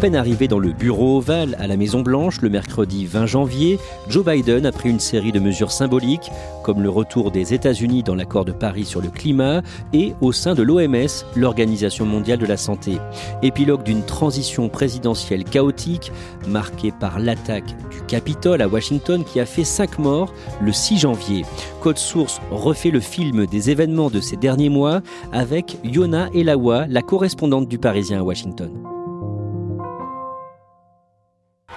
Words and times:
Peine 0.00 0.16
arrivé 0.16 0.48
dans 0.48 0.58
le 0.58 0.72
bureau 0.72 1.18
ovale 1.18 1.54
à 1.58 1.66
la 1.66 1.76
Maison-Blanche 1.76 2.40
le 2.40 2.48
mercredi 2.48 3.04
20 3.04 3.26
janvier, 3.26 3.78
Joe 4.08 4.24
Biden 4.24 4.64
a 4.64 4.72
pris 4.72 4.88
une 4.88 4.98
série 4.98 5.30
de 5.30 5.38
mesures 5.40 5.72
symboliques, 5.72 6.30
comme 6.62 6.82
le 6.82 6.88
retour 6.88 7.30
des 7.30 7.52
États-Unis 7.52 8.02
dans 8.02 8.14
l'accord 8.14 8.46
de 8.46 8.52
Paris 8.52 8.86
sur 8.86 9.02
le 9.02 9.10
climat 9.10 9.60
et 9.92 10.14
au 10.22 10.32
sein 10.32 10.54
de 10.54 10.62
l'OMS, 10.62 11.26
l'Organisation 11.36 12.06
mondiale 12.06 12.38
de 12.38 12.46
la 12.46 12.56
santé. 12.56 12.96
Épilogue 13.42 13.82
d'une 13.82 14.02
transition 14.02 14.70
présidentielle 14.70 15.44
chaotique, 15.44 16.12
marquée 16.48 16.92
par 16.98 17.18
l'attaque 17.18 17.76
du 17.90 18.00
Capitole 18.08 18.62
à 18.62 18.68
Washington 18.68 19.22
qui 19.22 19.38
a 19.38 19.44
fait 19.44 19.64
5 19.64 19.98
morts 19.98 20.32
le 20.62 20.72
6 20.72 21.00
janvier. 21.00 21.44
Code 21.82 21.98
Source 21.98 22.40
refait 22.50 22.90
le 22.90 23.00
film 23.00 23.44
des 23.44 23.68
événements 23.68 24.08
de 24.08 24.22
ces 24.22 24.38
derniers 24.38 24.70
mois 24.70 25.02
avec 25.30 25.76
Yona 25.84 26.30
Elawa, 26.32 26.86
la 26.88 27.02
correspondante 27.02 27.68
du 27.68 27.78
Parisien 27.78 28.20
à 28.20 28.22
Washington. 28.22 28.70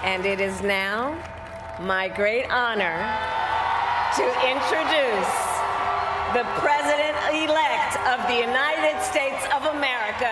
And 0.04 0.26
it 0.26 0.38
is 0.38 0.60
now 0.62 1.14
my 1.80 2.08
great 2.08 2.44
honor 2.50 3.08
to 4.16 4.24
introduce 4.44 5.32
the 6.34 6.44
President 6.60 7.16
elect 7.32 7.96
of 8.12 8.20
the 8.28 8.34
United 8.34 9.00
States 9.02 9.42
of 9.56 9.64
America, 9.74 10.28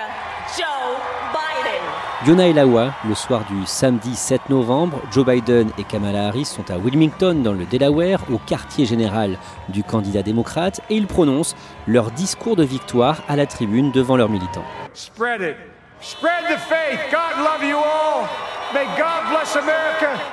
Joe 0.59 1.01
Biden. 1.33 1.81
Yona 2.27 2.48
Elawa, 2.48 2.92
le 3.09 3.14
soir 3.14 3.47
du 3.48 3.64
samedi 3.64 4.14
7 4.14 4.51
novembre, 4.51 5.01
Joe 5.11 5.25
Biden 5.25 5.70
et 5.79 5.84
Kamala 5.84 6.27
Harris 6.27 6.45
sont 6.45 6.70
à 6.70 6.77
Wilmington, 6.77 7.36
dans 7.42 7.55
le 7.55 7.64
Delaware, 7.64 8.20
au 8.30 8.36
quartier 8.36 8.85
général 8.85 9.39
du 9.70 9.83
candidat 9.83 10.23
démocrate, 10.23 10.83
et 10.91 10.96
ils 10.96 11.07
prononcent 11.07 11.57
leur 11.86 12.11
discours 12.11 12.57
de 12.57 12.64
victoire 12.64 13.23
à 13.27 13.36
la 13.36 13.46
tribune 13.46 13.91
devant 13.91 14.19
leurs 14.19 14.29
militants. 14.29 14.67
Spread 14.92 15.41
it. 15.41 15.57
Spread 16.02 16.45
the 16.51 16.58
faith. 16.58 17.01
God 17.11 17.42
love 17.42 17.64
you 17.64 17.79
all. 17.79 18.29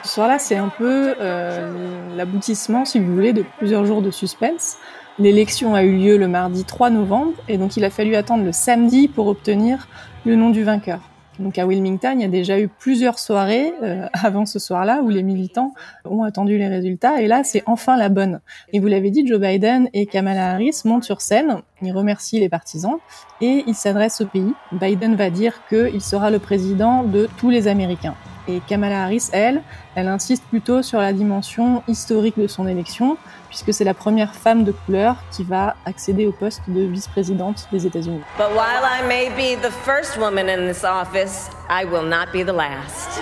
Ce 0.04 0.14
soir-là, 0.14 0.40
c'est 0.40 0.56
un 0.56 0.70
peu 0.70 1.16
euh, 1.20 2.16
l'aboutissement, 2.16 2.86
si 2.86 3.00
vous 3.00 3.14
voulez, 3.14 3.34
de 3.34 3.44
plusieurs 3.58 3.86
jours 3.86 4.02
de 4.02 4.12
suspense. 4.12 4.78
L'élection 5.18 5.76
a 5.76 5.84
eu 5.84 5.98
lieu 5.98 6.18
le 6.18 6.28
mardi 6.28 6.64
3 6.64 6.90
novembre, 6.90 7.34
et 7.48 7.58
donc 7.58 7.76
il 7.76 7.84
a 7.84 7.90
fallu 7.90 8.16
attendre 8.16 8.44
le 8.46 8.52
samedi 8.52 9.08
pour 9.08 9.28
obtenir 9.28 9.88
le 10.26 10.36
nom 10.36 10.50
du 10.50 10.64
vainqueur. 10.64 11.00
Donc 11.40 11.58
à 11.58 11.66
Wilmington, 11.66 12.14
il 12.16 12.22
y 12.22 12.26
a 12.26 12.30
déjà 12.30 12.60
eu 12.60 12.68
plusieurs 12.68 13.18
soirées 13.18 13.74
euh, 13.82 14.08
avant 14.14 14.46
ce 14.46 14.60
soir-là 14.60 15.02
où 15.02 15.10
les 15.10 15.24
militants 15.24 15.74
ont 16.06 16.24
attendu 16.24 16.58
les 16.58 16.68
résultats 16.68 17.22
et 17.22 17.28
là 17.28 17.44
c'est 17.44 17.64
enfin 17.66 17.98
la 17.98 18.10
bonne. 18.10 18.42
Et 18.74 18.80
vous 18.80 18.88
l'avez 18.88 19.10
dit, 19.10 19.26
Joe 19.26 19.40
Biden 19.40 19.90
et 19.94 20.06
Kamala 20.06 20.52
Harris 20.52 20.82
montent 20.84 21.06
sur 21.06 21.22
scène, 21.22 21.62
ils 21.88 21.94
remercient 21.96 22.40
les 22.40 22.50
partisans 22.50 22.98
et 23.42 23.64
ils 23.68 23.76
s'adressent 23.76 24.22
au 24.22 24.26
pays. 24.26 24.54
Biden 24.72 25.16
va 25.16 25.30
dire 25.30 25.54
qu'il 25.70 26.02
sera 26.02 26.30
le 26.30 26.40
président 26.40 27.04
de 27.04 27.30
tous 27.38 27.50
les 27.50 27.68
Américains. 27.68 28.16
Et 28.48 28.62
Kamala 28.68 29.04
Harris, 29.04 29.30
elle, 29.32 29.62
elle 29.94 30.08
insiste 30.08 30.44
plutôt 30.46 30.82
sur 30.82 31.00
la 31.00 31.14
dimension 31.14 31.84
historique 31.88 32.40
de 32.40 32.48
son 32.48 32.68
élection, 32.68 33.16
puisque 33.48 33.74
c'est 33.74 33.84
la 33.84 33.94
première 33.94 34.34
femme 34.34 34.64
de 34.64 34.72
couleur 34.72 35.18
qui 35.32 35.44
va 35.44 35.76
accéder 35.86 36.26
au 36.26 36.32
poste 36.32 36.62
de 36.68 36.82
vice-présidente 36.82 37.68
des 37.72 37.86
États-Unis. 37.86 38.22
But 38.38 38.50
while 38.56 38.84
I 38.84 39.06
may 39.08 39.30
be 39.30 39.62
the 39.62 39.72
first 39.72 40.18
woman 40.18 40.50
in 40.50 40.68
this 40.68 40.84
office, 40.84 41.50
I 41.70 41.86
will 41.86 42.08
not 42.08 42.32
be 42.34 42.44
the 42.44 42.56
last. 42.56 43.22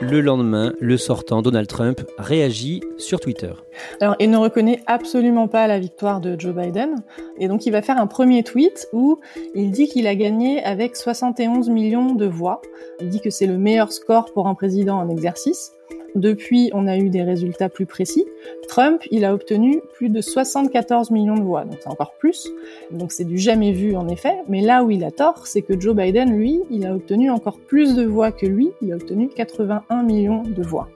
Le 0.00 0.20
lendemain, 0.20 0.72
le 0.80 0.96
sortant 0.96 1.42
Donald 1.42 1.66
Trump 1.66 2.00
réagit 2.18 2.80
sur 2.98 3.18
Twitter. 3.18 3.52
Alors, 4.00 4.14
il 4.20 4.30
ne 4.30 4.36
reconnaît 4.36 4.80
absolument 4.86 5.48
pas 5.48 5.66
la 5.66 5.80
victoire 5.80 6.20
de 6.20 6.38
Joe 6.38 6.54
Biden, 6.54 7.02
et 7.36 7.48
donc 7.48 7.66
il 7.66 7.72
va 7.72 7.82
faire 7.82 7.98
un 7.98 8.06
premier 8.06 8.44
tweet 8.44 8.88
où 8.92 9.18
il 9.56 9.72
dit 9.72 9.88
qu'il 9.88 10.06
a 10.06 10.14
gagné 10.14 10.62
avec 10.62 10.94
71 10.94 11.68
millions 11.70 12.14
de 12.14 12.26
voix. 12.26 12.62
Il 13.00 13.08
dit 13.08 13.20
que 13.20 13.30
c'est 13.30 13.46
le 13.46 13.58
meilleur 13.58 13.92
score 13.92 14.32
pour 14.32 14.46
un 14.46 14.54
président 14.54 14.98
en 14.98 15.08
exercice. 15.08 15.72
Depuis, 16.14 16.70
on 16.72 16.86
a 16.86 16.96
eu 16.96 17.10
des 17.10 17.22
résultats 17.22 17.68
plus 17.68 17.86
précis. 17.86 18.24
Trump, 18.66 19.02
il 19.10 19.24
a 19.24 19.34
obtenu 19.34 19.80
plus 19.94 20.08
de 20.08 20.20
74 20.20 21.10
millions 21.10 21.36
de 21.36 21.42
voix, 21.42 21.64
donc 21.64 21.78
c'est 21.80 21.88
encore 21.88 22.14
plus. 22.18 22.48
Donc 22.90 23.12
c'est 23.12 23.24
du 23.24 23.38
jamais 23.38 23.72
vu 23.72 23.96
en 23.96 24.08
effet. 24.08 24.34
Mais 24.48 24.60
là 24.60 24.82
où 24.82 24.90
il 24.90 25.04
a 25.04 25.10
tort, 25.10 25.46
c'est 25.46 25.62
que 25.62 25.78
Joe 25.78 25.94
Biden, 25.94 26.36
lui, 26.36 26.60
il 26.70 26.86
a 26.86 26.94
obtenu 26.94 27.30
encore 27.30 27.58
plus 27.58 27.94
de 27.94 28.04
voix 28.04 28.32
que 28.32 28.46
lui. 28.46 28.70
Il 28.82 28.92
a 28.92 28.96
obtenu 28.96 29.28
81 29.28 30.02
millions 30.02 30.42
de 30.42 30.62
voix. 30.62 30.88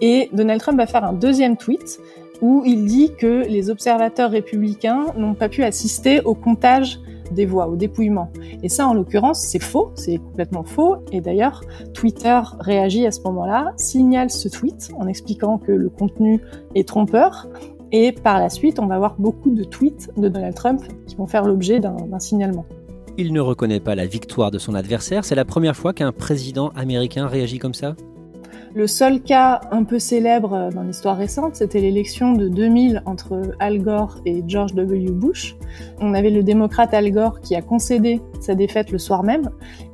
Et 0.00 0.28
Donald 0.32 0.60
Trump 0.60 0.78
va 0.78 0.86
faire 0.86 1.04
un 1.04 1.12
deuxième 1.12 1.56
tweet 1.56 2.00
où 2.42 2.62
il 2.66 2.84
dit 2.84 3.12
que 3.16 3.46
les 3.46 3.70
observateurs 3.70 4.32
républicains 4.32 5.06
n'ont 5.16 5.34
pas 5.34 5.48
pu 5.48 5.62
assister 5.62 6.20
au 6.20 6.34
comptage 6.34 7.00
des 7.30 7.46
voix, 7.46 7.68
au 7.68 7.76
dépouillement. 7.76 8.30
Et 8.62 8.68
ça, 8.68 8.86
en 8.86 8.92
l'occurrence, 8.92 9.40
c'est 9.40 9.62
faux, 9.62 9.90
c'est 9.94 10.18
complètement 10.18 10.64
faux. 10.64 10.96
Et 11.12 11.20
d'ailleurs, 11.22 11.62
Twitter 11.94 12.38
réagit 12.60 13.06
à 13.06 13.10
ce 13.10 13.20
moment-là, 13.22 13.72
signale 13.76 14.28
ce 14.28 14.48
tweet 14.48 14.90
en 14.98 15.06
expliquant 15.06 15.56
que 15.56 15.72
le 15.72 15.88
contenu 15.88 16.40
est 16.74 16.86
trompeur. 16.86 17.48
Et 17.92 18.12
par 18.12 18.38
la 18.38 18.50
suite, 18.50 18.78
on 18.78 18.86
va 18.86 18.96
avoir 18.96 19.14
beaucoup 19.18 19.50
de 19.50 19.64
tweets 19.64 20.10
de 20.16 20.28
Donald 20.28 20.54
Trump 20.54 20.82
qui 21.06 21.14
vont 21.16 21.26
faire 21.26 21.44
l'objet 21.44 21.80
d'un 21.80 22.18
signalement. 22.18 22.66
Il 23.18 23.32
ne 23.32 23.40
reconnaît 23.40 23.80
pas 23.80 23.94
la 23.94 24.06
victoire 24.06 24.50
de 24.50 24.58
son 24.58 24.74
adversaire. 24.74 25.24
C'est 25.24 25.34
la 25.34 25.44
première 25.44 25.76
fois 25.76 25.92
qu'un 25.92 26.12
président 26.12 26.70
américain 26.70 27.26
réagit 27.26 27.58
comme 27.58 27.74
ça? 27.74 27.94
Le 28.74 28.86
seul 28.86 29.20
cas 29.22 29.60
un 29.70 29.84
peu 29.84 29.98
célèbre 29.98 30.70
dans 30.74 30.82
l'histoire 30.82 31.16
récente, 31.16 31.56
c'était 31.56 31.80
l'élection 31.80 32.32
de 32.32 32.48
2000 32.48 33.02
entre 33.06 33.40
Al 33.58 33.80
Gore 33.80 34.18
et 34.24 34.42
George 34.46 34.74
W. 34.74 35.10
Bush. 35.10 35.56
On 36.00 36.14
avait 36.14 36.30
le 36.30 36.42
démocrate 36.42 36.94
Al 36.94 37.10
Gore 37.10 37.40
qui 37.40 37.54
a 37.54 37.62
concédé 37.62 38.20
sa 38.40 38.54
défaite 38.54 38.90
le 38.90 38.98
soir 38.98 39.22
même, 39.22 39.50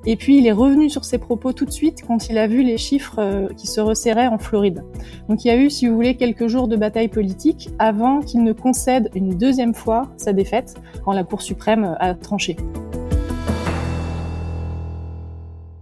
et 0.07 0.17
puis 0.17 0.39
il 0.39 0.47
est 0.47 0.53
revenu 0.53 0.89
sur 0.91 1.05
ses 1.05 1.19
propos 1.19 1.53
tout 1.53 1.65
de 1.65 1.71
suite 1.71 2.03
quand 2.07 2.29
il 2.29 2.39
a 2.39 2.47
vu 2.47 2.63
les 2.63 2.79
chiffres 2.79 3.49
qui 3.57 3.67
se 3.67 3.81
resserraient 3.81 4.29
en 4.29 4.39
Floride. 4.39 4.85
Donc 5.29 5.45
il 5.45 5.49
y 5.49 5.51
a 5.51 5.57
eu, 5.57 5.71
si 5.71 5.87
vous 5.87 5.95
voulez, 5.95 6.17
quelques 6.17 6.47
jours 6.47 6.69
de 6.69 6.77
bataille 6.77 7.09
politique 7.09 7.71
avant 7.79 8.21
qu'il 8.21 8.43
ne 8.43 8.53
concède 8.53 9.11
une 9.15 9.37
deuxième 9.37 9.75
fois 9.75 10.09
sa 10.17 10.33
défaite 10.33 10.77
quand 11.05 11.13
la 11.13 11.25
Cour 11.25 11.43
suprême 11.43 11.97
a 12.01 12.15
tranché. 12.15 12.57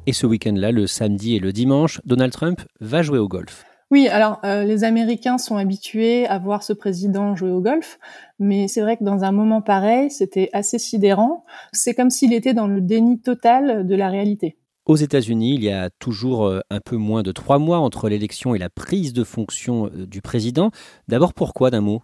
Et 0.08 0.12
ce 0.12 0.24
week-end-là, 0.24 0.70
le 0.70 0.86
samedi 0.86 1.34
et 1.34 1.40
le 1.40 1.52
dimanche, 1.52 2.00
Donald 2.04 2.32
Trump 2.32 2.62
va 2.80 3.02
jouer 3.02 3.18
au 3.18 3.26
golf. 3.26 3.64
Oui, 3.90 4.06
alors 4.06 4.40
euh, 4.44 4.62
les 4.62 4.84
Américains 4.84 5.38
sont 5.38 5.56
habitués 5.56 6.26
à 6.26 6.38
voir 6.38 6.62
ce 6.62 6.72
président 6.72 7.34
jouer 7.34 7.50
au 7.50 7.60
golf, 7.60 7.98
mais 8.38 8.68
c'est 8.68 8.80
vrai 8.80 8.96
que 8.96 9.04
dans 9.04 9.24
un 9.24 9.32
moment 9.32 9.62
pareil, 9.62 10.10
c'était 10.10 10.48
assez 10.52 10.78
sidérant. 10.78 11.44
C'est 11.72 11.94
comme 11.94 12.10
s'il 12.10 12.32
était 12.32 12.54
dans 12.54 12.68
le 12.68 12.80
déni 12.80 13.20
total 13.20 13.86
de 13.86 13.94
la 13.96 14.08
réalité. 14.08 14.56
Aux 14.86 14.96
États-Unis, 14.96 15.54
il 15.56 15.64
y 15.64 15.70
a 15.70 15.90
toujours 15.90 16.46
euh, 16.46 16.60
un 16.70 16.78
peu 16.78 16.96
moins 16.96 17.24
de 17.24 17.32
trois 17.32 17.58
mois 17.58 17.78
entre 17.78 18.08
l'élection 18.08 18.54
et 18.54 18.58
la 18.58 18.70
prise 18.70 19.12
de 19.12 19.24
fonction 19.24 19.86
euh, 19.86 20.06
du 20.06 20.20
président. 20.20 20.70
D'abord, 21.08 21.34
pourquoi 21.34 21.70
d'un 21.70 21.80
mot? 21.80 22.02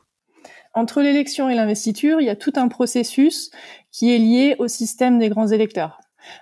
Entre 0.75 1.03
l'élection 1.03 1.49
et 1.49 1.55
l'investiture, 1.55 2.21
il 2.21 2.27
y 2.27 2.31
a 2.31 2.37
tout 2.37 2.53
un 2.57 2.67
processus 2.67 3.51
qui 3.93 4.13
est 4.13 4.19
lié 4.19 4.57
au 4.59 4.67
système 4.67 5.19
des 5.21 5.29
grands 5.29 5.49
électeurs. 5.49 6.01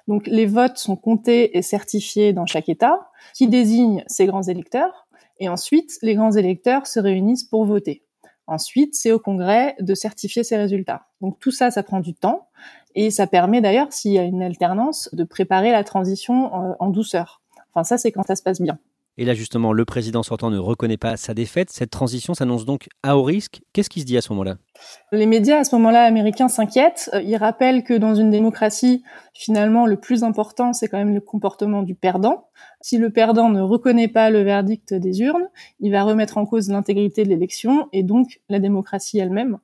Donc 0.08 0.26
les 0.26 0.46
votes 0.46 0.78
sont 0.78 0.96
comptés 0.96 1.56
et 1.56 1.62
certifiés 1.62 2.32
dans 2.32 2.46
chaque 2.46 2.68
État, 2.68 3.10
qui 3.34 3.48
désigne 3.48 4.04
ces 4.06 4.26
grands 4.26 4.42
électeurs, 4.42 5.06
et 5.38 5.48
ensuite 5.48 5.98
les 6.02 6.14
grands 6.14 6.32
électeurs 6.32 6.86
se 6.86 7.00
réunissent 7.00 7.44
pour 7.44 7.64
voter. 7.64 8.04
Ensuite, 8.46 8.96
c'est 8.96 9.12
au 9.12 9.20
Congrès 9.20 9.76
de 9.78 9.94
certifier 9.94 10.42
ces 10.42 10.56
résultats. 10.56 11.06
Donc 11.20 11.38
tout 11.38 11.52
ça, 11.52 11.70
ça 11.70 11.82
prend 11.82 12.00
du 12.00 12.14
temps, 12.14 12.48
et 12.94 13.10
ça 13.10 13.26
permet 13.26 13.60
d'ailleurs, 13.60 13.92
s'il 13.92 14.12
y 14.12 14.18
a 14.18 14.24
une 14.24 14.42
alternance, 14.42 15.08
de 15.12 15.24
préparer 15.24 15.70
la 15.70 15.84
transition 15.84 16.46
euh, 16.46 16.74
en 16.80 16.88
douceur. 16.88 17.42
Enfin 17.72 17.84
ça, 17.84 17.98
c'est 17.98 18.10
quand 18.10 18.26
ça 18.26 18.34
se 18.34 18.42
passe 18.42 18.60
bien. 18.60 18.78
Et 19.20 19.26
là, 19.26 19.34
justement, 19.34 19.74
le 19.74 19.84
président 19.84 20.22
sortant 20.22 20.48
ne 20.48 20.56
reconnaît 20.56 20.96
pas 20.96 21.18
sa 21.18 21.34
défaite. 21.34 21.68
Cette 21.68 21.90
transition 21.90 22.32
s'annonce 22.32 22.64
donc 22.64 22.88
à 23.02 23.18
haut 23.18 23.22
risque. 23.22 23.60
Qu'est-ce 23.74 23.90
qui 23.90 24.00
se 24.00 24.06
dit 24.06 24.16
à 24.16 24.22
ce 24.22 24.32
moment-là? 24.32 24.56
Les 25.12 25.26
médias, 25.26 25.58
à 25.58 25.64
ce 25.64 25.76
moment-là, 25.76 26.04
américains 26.04 26.48
s'inquiètent. 26.48 27.10
Ils 27.22 27.36
rappellent 27.36 27.84
que 27.84 27.92
dans 27.92 28.14
une 28.14 28.30
démocratie, 28.30 29.02
finalement, 29.34 29.84
le 29.84 29.98
plus 29.98 30.24
important, 30.24 30.72
c'est 30.72 30.88
quand 30.88 30.96
même 30.96 31.12
le 31.12 31.20
comportement 31.20 31.82
du 31.82 31.94
perdant. 31.94 32.48
Si 32.80 32.96
le 32.96 33.10
perdant 33.10 33.50
ne 33.50 33.60
reconnaît 33.60 34.08
pas 34.08 34.30
le 34.30 34.40
verdict 34.40 34.94
des 34.94 35.20
urnes, 35.20 35.50
il 35.80 35.92
va 35.92 36.02
remettre 36.02 36.38
en 36.38 36.46
cause 36.46 36.70
l'intégrité 36.70 37.24
de 37.24 37.28
l'élection 37.28 37.90
et 37.92 38.02
donc 38.02 38.40
la 38.48 38.58
démocratie 38.58 39.18
elle-même. 39.18 39.58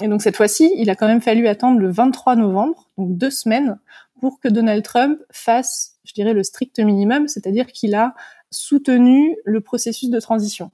Et 0.00 0.08
donc 0.08 0.22
cette 0.22 0.36
fois-ci, 0.36 0.72
il 0.78 0.88
a 0.88 0.94
quand 0.94 1.06
même 1.06 1.20
fallu 1.20 1.48
attendre 1.48 1.78
le 1.78 1.90
23 1.90 2.34
novembre, 2.36 2.88
donc 2.96 3.14
deux 3.18 3.30
semaines, 3.30 3.78
pour 4.22 4.40
que 4.40 4.48
Donald 4.48 4.82
Trump 4.82 5.20
fasse, 5.30 5.98
je 6.04 6.14
dirais, 6.14 6.32
le 6.32 6.42
strict 6.42 6.78
minimum, 6.78 7.28
c'est-à-dire 7.28 7.66
qu'il 7.66 7.94
a 7.94 8.14
soutenu 8.52 9.36
le 9.44 9.60
processus 9.60 10.10
de 10.10 10.20
transition. 10.20 10.70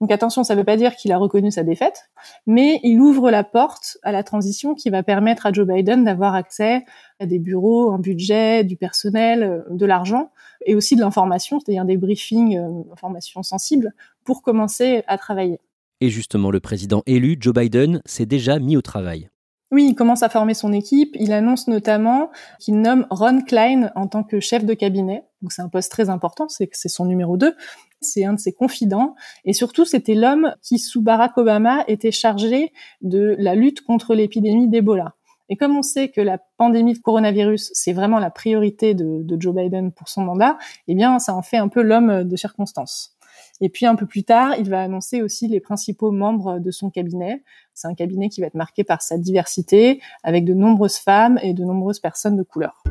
Donc 0.00 0.10
attention, 0.12 0.44
ça 0.44 0.54
ne 0.54 0.60
veut 0.60 0.64
pas 0.64 0.78
dire 0.78 0.96
qu'il 0.96 1.12
a 1.12 1.18
reconnu 1.18 1.50
sa 1.50 1.62
défaite, 1.62 2.10
mais 2.46 2.80
il 2.82 3.00
ouvre 3.00 3.30
la 3.30 3.44
porte 3.44 3.98
à 4.02 4.12
la 4.12 4.22
transition 4.22 4.74
qui 4.74 4.88
va 4.88 5.02
permettre 5.02 5.44
à 5.44 5.52
Joe 5.52 5.66
Biden 5.66 6.04
d'avoir 6.04 6.34
accès 6.34 6.84
à 7.18 7.26
des 7.26 7.38
bureaux, 7.38 7.92
un 7.92 7.98
budget, 7.98 8.64
du 8.64 8.76
personnel, 8.76 9.42
euh, 9.42 9.60
de 9.70 9.84
l'argent 9.84 10.30
et 10.64 10.74
aussi 10.74 10.96
de 10.96 11.00
l'information, 11.00 11.60
c'est-à-dire 11.60 11.84
des 11.84 11.98
briefings, 11.98 12.58
euh, 12.58 12.92
informations 12.92 13.42
sensibles, 13.42 13.92
pour 14.24 14.42
commencer 14.42 15.02
à 15.06 15.18
travailler. 15.18 15.60
Et 16.00 16.08
justement, 16.08 16.50
le 16.50 16.60
président 16.60 17.02
élu, 17.04 17.36
Joe 17.38 17.52
Biden, 17.52 18.00
s'est 18.06 18.26
déjà 18.26 18.58
mis 18.58 18.76
au 18.78 18.82
travail. 18.82 19.28
Oui, 19.72 19.86
il 19.90 19.94
commence 19.94 20.24
à 20.24 20.28
former 20.28 20.54
son 20.54 20.72
équipe. 20.72 21.16
Il 21.18 21.32
annonce 21.32 21.68
notamment 21.68 22.30
qu'il 22.58 22.80
nomme 22.80 23.06
Ron 23.10 23.42
Klein 23.42 23.92
en 23.94 24.08
tant 24.08 24.24
que 24.24 24.40
chef 24.40 24.64
de 24.64 24.74
cabinet. 24.74 25.24
Donc 25.42 25.52
c'est 25.52 25.62
un 25.62 25.68
poste 25.68 25.92
très 25.92 26.10
important, 26.10 26.48
c'est 26.48 26.88
son 26.88 27.04
numéro 27.04 27.36
2. 27.36 27.54
C'est 28.00 28.24
un 28.24 28.32
de 28.32 28.40
ses 28.40 28.52
confidents. 28.52 29.14
Et 29.44 29.52
surtout, 29.52 29.84
c'était 29.84 30.14
l'homme 30.14 30.54
qui, 30.62 30.78
sous 30.78 31.02
Barack 31.02 31.38
Obama, 31.38 31.84
était 31.86 32.10
chargé 32.10 32.72
de 33.02 33.36
la 33.38 33.54
lutte 33.54 33.82
contre 33.82 34.14
l'épidémie 34.14 34.68
d'Ebola. 34.68 35.14
Et 35.50 35.56
comme 35.56 35.76
on 35.76 35.82
sait 35.82 36.08
que 36.08 36.20
la 36.20 36.38
pandémie 36.56 36.94
de 36.94 36.98
coronavirus, 36.98 37.70
c'est 37.74 37.92
vraiment 37.92 38.18
la 38.18 38.30
priorité 38.30 38.94
de 38.94 39.36
Joe 39.38 39.54
Biden 39.54 39.92
pour 39.92 40.08
son 40.08 40.22
mandat, 40.22 40.58
eh 40.88 40.94
bien, 40.94 41.18
ça 41.18 41.34
en 41.34 41.42
fait 41.42 41.58
un 41.58 41.68
peu 41.68 41.82
l'homme 41.82 42.24
de 42.24 42.36
circonstance. 42.36 43.16
Et 43.60 43.68
puis 43.68 43.86
un 43.86 43.94
peu 43.94 44.06
plus 44.06 44.24
tard, 44.24 44.54
il 44.58 44.68
va 44.70 44.82
annoncer 44.82 45.22
aussi 45.22 45.48
les 45.48 45.60
principaux 45.60 46.10
membres 46.10 46.58
de 46.58 46.70
son 46.70 46.90
cabinet. 46.90 47.42
C'est 47.74 47.88
un 47.88 47.94
cabinet 47.94 48.28
qui 48.28 48.40
va 48.40 48.46
être 48.46 48.54
marqué 48.54 48.84
par 48.84 49.02
sa 49.02 49.18
diversité, 49.18 50.00
avec 50.22 50.44
de 50.44 50.54
nombreuses 50.54 50.96
femmes 50.96 51.38
et 51.42 51.52
de 51.52 51.64
nombreuses 51.64 52.00
personnes 52.00 52.36
de 52.36 52.42
couleur. 52.42 52.82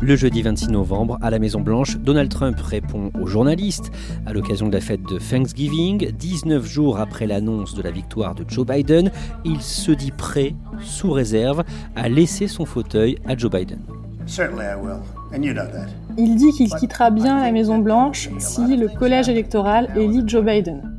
Le 0.00 0.16
jeudi 0.16 0.42
26 0.42 0.68
novembre, 0.68 1.18
à 1.20 1.28
la 1.28 1.38
Maison-Blanche, 1.38 1.98
Donald 1.98 2.30
Trump 2.30 2.58
répond 2.60 3.10
aux 3.20 3.26
journalistes 3.26 3.90
à 4.26 4.32
l'occasion 4.32 4.68
de 4.68 4.72
la 4.72 4.80
fête 4.80 5.02
de 5.02 5.18
Thanksgiving. 5.18 6.12
19 6.12 6.64
jours 6.64 6.98
après 6.98 7.26
l'annonce 7.26 7.74
de 7.74 7.82
la 7.82 7.90
victoire 7.90 8.34
de 8.34 8.44
Joe 8.48 8.64
Biden, 8.64 9.10
il 9.44 9.60
se 9.60 9.92
dit 9.92 10.12
prêt, 10.12 10.54
sous 10.80 11.10
réserve, 11.10 11.64
à 11.96 12.08
laisser 12.08 12.48
son 12.48 12.64
fauteuil 12.64 13.18
à 13.26 13.36
Joe 13.36 13.50
Biden. 13.50 13.80
Il 16.16 16.36
dit 16.36 16.52
qu'il 16.52 16.70
quittera 16.70 17.10
bien 17.10 17.40
la 17.42 17.50
Maison 17.50 17.78
Blanche 17.78 18.30
si 18.38 18.76
le 18.76 18.88
collège 18.88 19.28
électoral 19.28 19.88
élit 19.96 20.22
Joe 20.26 20.44
Biden. 20.44 20.94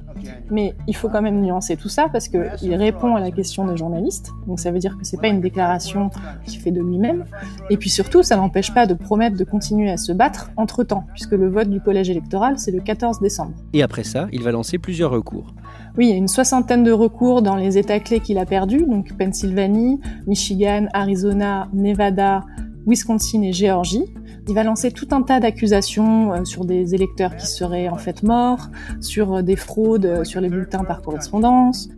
Mais 0.51 0.73
il 0.87 0.95
faut 0.95 1.09
quand 1.09 1.21
même 1.21 1.41
nuancer 1.41 1.75
tout 1.77 1.89
ça 1.89 2.07
parce 2.11 2.27
qu'il 2.27 2.75
répond 2.75 3.15
à 3.15 3.19
la 3.19 3.31
question 3.31 3.67
des 3.67 3.77
journalistes. 3.77 4.31
Donc 4.47 4.59
ça 4.59 4.71
veut 4.71 4.79
dire 4.79 4.97
que 4.97 5.05
c'est 5.05 5.21
pas 5.21 5.27
une 5.27 5.41
déclaration 5.41 6.09
qu'il 6.45 6.59
fait 6.59 6.71
de 6.71 6.81
lui-même. 6.81 7.25
Et 7.69 7.77
puis 7.77 7.89
surtout, 7.89 8.23
ça 8.23 8.35
n'empêche 8.35 8.73
pas 8.73 8.85
de 8.85 8.93
promettre 8.93 9.37
de 9.37 9.43
continuer 9.43 9.89
à 9.91 9.97
se 9.97 10.11
battre 10.11 10.51
entre 10.57 10.83
temps, 10.83 11.03
puisque 11.13 11.33
le 11.33 11.49
vote 11.49 11.69
du 11.69 11.79
collège 11.81 12.09
électoral, 12.09 12.57
c'est 12.57 12.71
le 12.71 12.81
14 12.81 13.19
décembre. 13.19 13.53
Et 13.73 13.83
après 13.83 14.03
ça, 14.03 14.27
il 14.31 14.43
va 14.43 14.51
lancer 14.51 14.79
plusieurs 14.79 15.11
recours. 15.11 15.53
Oui, 15.97 16.07
il 16.07 16.09
y 16.09 16.13
a 16.13 16.17
une 16.17 16.27
soixantaine 16.27 16.83
de 16.83 16.91
recours 16.91 17.41
dans 17.41 17.55
les 17.55 17.77
États 17.77 17.99
clés 17.99 18.19
qu'il 18.19 18.37
a 18.37 18.45
perdus, 18.45 18.85
donc 18.85 19.13
Pennsylvanie, 19.17 19.99
Michigan, 20.27 20.87
Arizona, 20.93 21.67
Nevada, 21.73 22.41
Wisconsin 22.89 23.43
et 23.43 23.53
Géorgie. 23.53 24.05
Il 24.47 24.55
va 24.55 24.63
lancer 24.63 24.91
tout 24.91 25.07
un 25.11 25.21
tas 25.21 25.39
d'accusations 25.39 26.33
euh, 26.33 26.43
sur 26.43 26.65
des 26.65 26.95
électeurs 26.95 27.35
qui 27.35 27.45
seraient 27.45 27.87
en 27.87 27.97
fait 27.97 28.23
morts, 28.23 28.69
sur 28.99 29.35
euh, 29.35 29.41
des 29.43 29.55
fraudes 29.55 30.05
euh, 30.07 30.23
sur 30.23 30.41
les 30.41 30.49
bulletins 30.49 30.83
par 30.83 31.03
correspondance. 31.03 31.89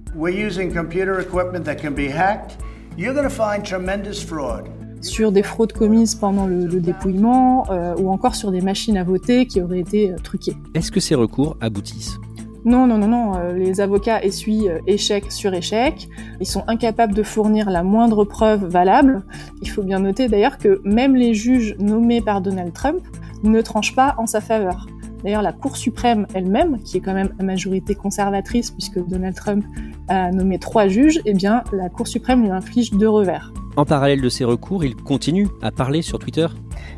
Sur 4.99 5.31
des 5.31 5.43
fraudes 5.43 5.71
commises 5.71 6.15
pendant 6.15 6.45
le, 6.45 6.67
dépouillement 6.67 7.65
ou 7.97 8.11
encore 8.11 8.35
sur 8.35 8.51
des 8.51 8.61
machines 8.61 8.97
à 8.97 9.03
voter 9.03 9.47
qui 9.47 9.61
auraient 9.61 9.79
été 9.79 10.13
truquées. 10.23 10.55
Est-ce 10.75 10.91
que 10.91 10.99
ces 10.99 11.15
recours 11.15 11.57
aboutissent? 11.59 12.19
Non, 12.63 12.85
non, 12.85 12.97
non, 12.97 13.07
non. 13.07 13.35
Euh, 13.35 13.53
les 13.53 13.81
avocats 13.81 14.21
essuient 14.23 14.69
euh, 14.69 14.79
échec 14.85 15.31
sur 15.31 15.53
échec. 15.53 16.07
Ils 16.39 16.45
sont 16.45 16.63
incapables 16.67 17.13
de 17.13 17.23
fournir 17.23 17.69
la 17.69 17.81
moindre 17.81 18.23
preuve 18.23 18.65
valable. 18.65 19.23
Il 19.61 19.69
faut 19.69 19.81
bien 19.81 19.99
noter 19.99 20.27
d'ailleurs 20.27 20.57
que 20.57 20.79
même 20.83 21.15
les 21.15 21.33
juges 21.33 21.75
nommés 21.79 22.21
par 22.21 22.41
Donald 22.41 22.71
Trump 22.73 23.01
ne 23.43 23.61
tranchent 23.61 23.95
pas 23.95 24.13
en 24.17 24.27
sa 24.27 24.41
faveur. 24.41 24.85
D'ailleurs, 25.23 25.41
la 25.41 25.53
Cour 25.53 25.77
suprême 25.77 26.27
elle-même, 26.33 26.79
qui 26.83 26.97
est 26.97 26.99
quand 26.99 27.13
même 27.13 27.33
à 27.39 27.43
majorité 27.43 27.95
conservatrice 27.95 28.71
puisque 28.71 29.03
Donald 29.07 29.35
Trump 29.35 29.65
a 30.07 30.31
nommé 30.31 30.59
trois 30.59 30.87
juges, 30.87 31.19
eh 31.25 31.33
bien, 31.33 31.63
la 31.73 31.89
Cour 31.89 32.07
suprême 32.07 32.43
lui 32.43 32.51
inflige 32.51 32.91
deux 32.91 33.09
revers. 33.09 33.53
En 33.77 33.85
parallèle 33.85 34.21
de 34.21 34.29
ces 34.29 34.43
recours, 34.43 34.83
il 34.83 34.95
continue 34.95 35.47
à 35.61 35.71
parler 35.71 36.01
sur 36.01 36.19
Twitter 36.19 36.47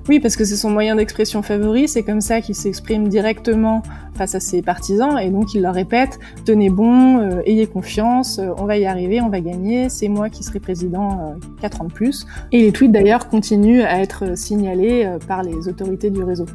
oui, 0.10 0.20
parce 0.20 0.36
que 0.36 0.44
c'est 0.44 0.58
son 0.58 0.70
moyen 0.70 0.98
d'expression 0.98 1.42
favori, 1.42 1.88
c'est 1.88 2.04
comme 2.04 2.20
ça 2.20 2.42
qu'il 2.42 2.56
s'exprime 2.56 3.08
directement 3.08 3.84
face 4.16 4.36
à 4.36 4.42
ses 4.42 4.62
partisans, 4.62 5.18
et 5.18 5.30
donc 5.30 5.54
il 5.54 5.62
leur 5.62 5.74
répète, 5.74 6.20
tenez 6.46 6.70
bon, 6.70 7.20
euh, 7.20 7.42
ayez 7.46 7.68
confiance, 7.68 8.38
euh, 8.38 8.50
on 8.58 8.66
va 8.66 8.78
y 8.78 8.86
arriver, 8.86 9.22
on 9.22 9.30
va 9.30 9.40
gagner, 9.40 9.88
c'est 9.88 10.10
moi 10.10 10.30
qui 10.30 10.44
serai 10.44 10.60
président 10.60 11.36
euh, 11.40 11.62
4 11.62 11.82
ans 11.82 11.86
de 11.86 11.94
plus. 11.94 12.28
Et 12.52 12.62
les 12.64 12.72
tweets 12.72 12.92
d'ailleurs 12.92 13.30
continuent 13.30 13.84
à 13.84 14.02
être 14.02 14.38
signalés 14.38 15.06
euh, 15.06 15.20
par 15.26 15.42
les 15.42 15.70
autorités 15.70 16.10
du 16.10 16.22
réseau. 16.22 16.46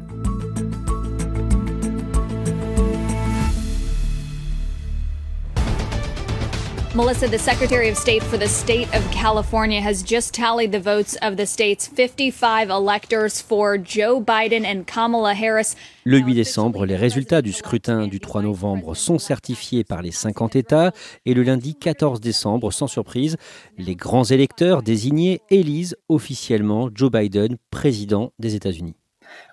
Melissa, 6.99 7.29
the 7.29 7.39
Secretary 7.39 7.87
of 7.87 7.95
State 7.95 8.21
for 8.23 8.37
the 8.37 8.45
state 8.45 8.93
of 8.93 9.09
California, 9.09 9.79
has 9.79 10.03
just 10.03 10.33
tallied 10.33 10.73
the 10.73 10.81
votes 10.81 11.15
of 11.21 11.37
the 11.37 11.45
state's 11.45 11.87
55 11.87 12.69
electors 12.69 13.41
for 13.41 13.77
Joe 13.77 14.19
Biden 14.21 14.65
and 14.65 14.83
Kamala 14.85 15.33
Harris. 15.33 15.77
Le 16.03 16.17
8 16.17 16.35
décembre, 16.35 16.85
les 16.85 16.97
résultats 16.97 17.41
du 17.41 17.53
scrutin 17.53 18.07
du 18.07 18.19
3 18.19 18.41
novembre 18.41 18.95
sont 18.95 19.17
certifiés 19.17 19.85
par 19.85 20.01
les 20.01 20.11
50 20.11 20.57
États 20.57 20.91
et 21.25 21.33
le 21.33 21.43
lundi 21.43 21.73
14 21.73 22.19
décembre, 22.19 22.73
sans 22.73 22.87
surprise, 22.87 23.37
les 23.77 23.95
grands 23.95 24.25
électeurs 24.25 24.83
désignés 24.83 25.39
élisent 25.49 25.95
officiellement 26.09 26.89
Joe 26.93 27.09
Biden 27.09 27.55
président 27.71 28.33
des 28.39 28.55
États-Unis. 28.55 28.98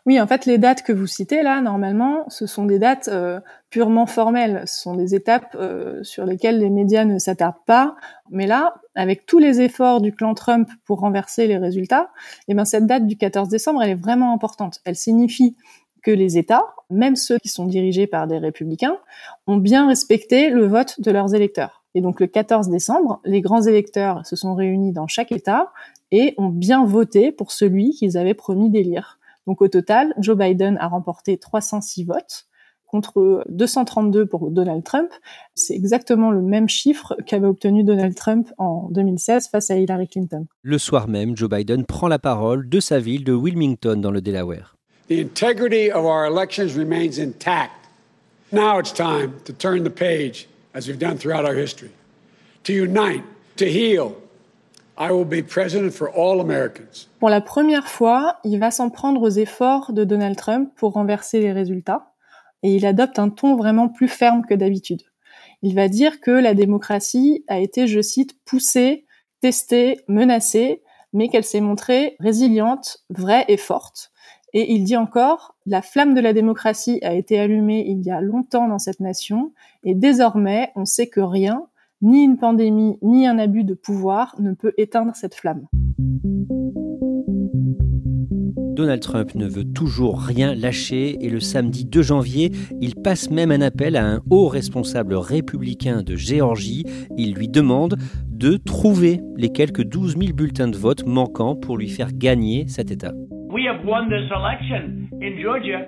Oui, 0.07 0.21
en 0.21 0.27
fait, 0.29 0.47
les 0.47 0.57
dates 0.57 0.85
que 0.85 0.93
vous 0.93 1.09
citez 1.09 1.43
là, 1.43 1.61
normalement, 1.61 2.27
ce 2.29 2.47
sont 2.47 2.65
des 2.65 2.79
dates 2.79 3.09
euh, 3.09 3.41
purement 3.71 4.07
formelles. 4.07 4.63
Ce 4.67 4.83
sont 4.83 4.95
des 4.95 5.17
étapes 5.17 5.57
euh, 5.59 6.01
sur 6.05 6.25
lesquelles 6.25 6.61
les 6.61 6.71
médias 6.71 7.05
ne 7.05 7.19
s'attardent 7.19 7.65
pas. 7.67 7.97
Mais 8.31 8.47
là, 8.47 8.77
avec 8.95 9.27
tous 9.27 9.41
les 9.41 9.61
efforts 9.61 10.01
du 10.01 10.13
clan 10.13 10.35
Trump 10.35 10.69
pour 10.85 11.01
renverser 11.01 11.49
les 11.49 11.59
résultats, 11.59 12.11
eh 12.47 12.55
ben, 12.55 12.65
cette 12.65 12.87
date 12.87 13.09
du 13.09 13.17
14 13.17 13.49
décembre, 13.49 13.83
elle 13.83 13.91
est 13.91 13.95
vraiment 14.01 14.33
importante. 14.33 14.79
Elle 14.85 14.95
signifie 14.95 15.57
que 16.05 16.13
les 16.13 16.39
États, 16.39 16.63
même 16.89 17.17
ceux 17.17 17.39
qui 17.39 17.49
sont 17.49 17.67
dirigés 17.67 18.07
par 18.07 18.29
des 18.29 18.39
républicains, 18.39 18.99
ont 19.49 19.57
bien 19.57 19.89
respecté 19.89 20.51
le 20.51 20.69
vote 20.69 21.01
de 21.01 21.11
leurs 21.11 21.35
électeurs. 21.35 21.83
Et 21.97 22.01
donc 22.01 22.21
le 22.21 22.29
14 22.29 22.69
décembre, 22.69 23.21
les 23.25 23.41
grands 23.41 23.63
électeurs 23.63 24.25
se 24.25 24.37
sont 24.37 24.55
réunis 24.55 24.93
dans 24.93 25.09
chaque 25.09 25.33
État 25.33 25.73
et 26.13 26.35
ont 26.39 26.51
bien 26.51 26.85
voté 26.87 27.33
pour 27.33 27.51
celui 27.51 27.91
qu'ils 27.91 28.17
avaient 28.17 28.35
promis 28.35 28.71
d'élire. 28.71 29.19
Donc 29.47 29.63
au 29.63 29.69
total, 29.69 30.15
Joe 30.19 30.37
Biden 30.37 30.77
a 30.81 30.89
remporté 30.89 31.39
306 31.39 32.05
votes 32.05 32.47
contre 32.87 33.45
232 33.49 34.27
pour 34.27 34.51
Donald 34.51 34.85
Trump. 34.85 35.11
C'est 35.55 35.75
exactement 35.75 36.31
le 36.31 36.41
même 36.41 36.69
chiffre 36.69 37.17
qu'avait 37.27 37.47
obtenu 37.47 37.83
Donald 37.83 38.15
Trump 38.15 38.49
en 38.59 38.89
2016 38.91 39.49
face 39.49 39.71
à 39.71 39.77
Hillary 39.77 40.09
Clinton. 40.09 40.47
Le 40.63 40.79
soir 40.79 41.09
même, 41.09 41.37
Joe 41.37 41.49
Biden 41.49 41.85
prend 41.85 42.09
la 42.09 42.19
parole 42.19 42.69
de 42.69 42.81
sa 42.81 43.01
ville 43.01 43.25
de 43.25 43.33
Wilmington 43.33 43.97
dans 43.97 44.13
le 44.13 44.21
Delaware. 44.21 44.77
The 45.09 45.19
integrity 45.19 45.91
of 45.91 46.05
our 46.05 46.27
elections 46.27 46.77
remains 46.77 47.19
intact. 47.19 47.73
Now 48.53 48.79
it's 48.79 48.93
time 48.93 49.33
to 49.45 49.53
turn 49.53 49.85
the 49.85 49.91
page 49.91 50.49
as 50.75 50.87
we've 50.87 50.99
done 50.99 51.17
throughout 51.17 51.45
our 51.45 51.55
history. 51.55 51.91
to 52.67 52.73
unite, 52.73 53.23
to 53.57 53.71
heal. 53.71 54.17
Pour 57.21 57.29
la 57.29 57.41
première 57.41 57.89
fois, 57.89 58.39
il 58.45 58.59
va 58.59 58.71
s'en 58.71 58.91
prendre 58.91 59.23
aux 59.23 59.31
efforts 59.31 59.93
de 59.93 60.05
Donald 60.05 60.37
Trump 60.37 60.71
pour 60.77 60.93
renverser 60.93 61.41
les 61.41 61.53
résultats 61.53 62.13
et 62.63 62.75
il 62.75 62.87
adopte 62.87 63.19
un 63.19 63.29
ton 63.29 63.57
vraiment 63.57 63.89
plus 63.89 64.09
ferme 64.09 64.45
que 64.45 64.55
d'habitude. 64.55 65.03
Il 65.63 65.75
va 65.75 65.89
dire 65.89 66.21
que 66.21 66.31
la 66.31 66.55
démocratie 66.55 67.45
a 67.49 67.59
été, 67.59 67.87
je 67.87 68.01
cite, 68.01 68.37
poussée, 68.45 69.07
testée, 69.41 70.01
menacée, 70.09 70.83
mais 71.13 71.29
qu'elle 71.29 71.45
s'est 71.45 71.61
montrée 71.61 72.17
résiliente, 72.19 73.05
vraie 73.11 73.45
et 73.49 73.57
forte. 73.57 74.11
Et 74.53 74.73
il 74.73 74.85
dit 74.85 74.97
encore, 74.97 75.57
la 75.67 75.83
flamme 75.83 76.15
de 76.15 76.21
la 76.21 76.33
démocratie 76.33 76.99
a 77.03 77.13
été 77.15 77.39
allumée 77.39 77.85
il 77.87 78.03
y 78.03 78.11
a 78.11 78.21
longtemps 78.21 78.69
dans 78.69 78.79
cette 78.79 79.01
nation, 79.01 79.53
et 79.85 79.95
désormais 79.95 80.73
on 80.77 80.85
sait 80.85 81.09
que 81.09 81.21
rien, 81.21 81.67
ni 82.03 82.25
une 82.25 82.37
pandémie, 82.37 82.97
ni 83.03 83.27
un 83.27 83.39
abus 83.39 83.65
de 83.65 83.75
pouvoir 83.75 84.35
ne 84.39 84.53
peut 84.53 84.73
éteindre 84.77 85.15
cette 85.15 85.35
flamme. 85.35 85.67
Donald 88.77 89.01
Trump 89.01 89.35
ne 89.35 89.47
veut 89.47 89.65
toujours 89.65 90.21
rien 90.21 90.55
lâcher 90.55 91.17
et 91.25 91.31
le 91.31 91.41
samedi 91.41 91.87
2 91.87 92.03
janvier, 92.03 92.51
il 92.83 92.95
passe 92.95 93.31
même 93.31 93.51
un 93.51 93.63
appel 93.63 93.97
à 93.97 94.07
un 94.07 94.21
haut 94.31 94.49
responsable 94.49 95.15
républicain 95.15 96.03
de 96.03 96.15
Géorgie. 96.15 96.85
Il 97.17 97.35
lui 97.35 97.49
demande 97.49 97.97
de 98.29 98.59
trouver 98.59 99.21
les 99.39 99.49
quelques 99.49 99.83
12 99.83 100.19
000 100.19 100.35
bulletins 100.35 100.69
de 100.69 100.77
vote 100.77 101.07
manquants 101.07 101.57
pour 101.57 101.79
lui 101.79 101.89
faire 101.89 102.13
gagner 102.13 102.69
cet 102.69 102.91
État. 102.91 103.13
We 103.51 103.67
have 103.67 103.83
won 103.87 104.11
this 104.11 104.31
election 104.31 105.09
in 105.23 105.41
Georgia, 105.41 105.87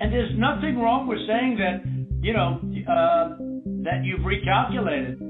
and 0.00 0.12
there's 0.12 0.32
nothing 0.38 0.78
wrong 0.78 1.08
with 1.08 1.18
saying 1.26 1.58
that, 1.58 1.82
you 2.22 2.32
know, 2.32 2.60
uh, 2.86 3.30
that 3.82 4.04
you've 4.04 4.24
recalculated. 4.24 5.27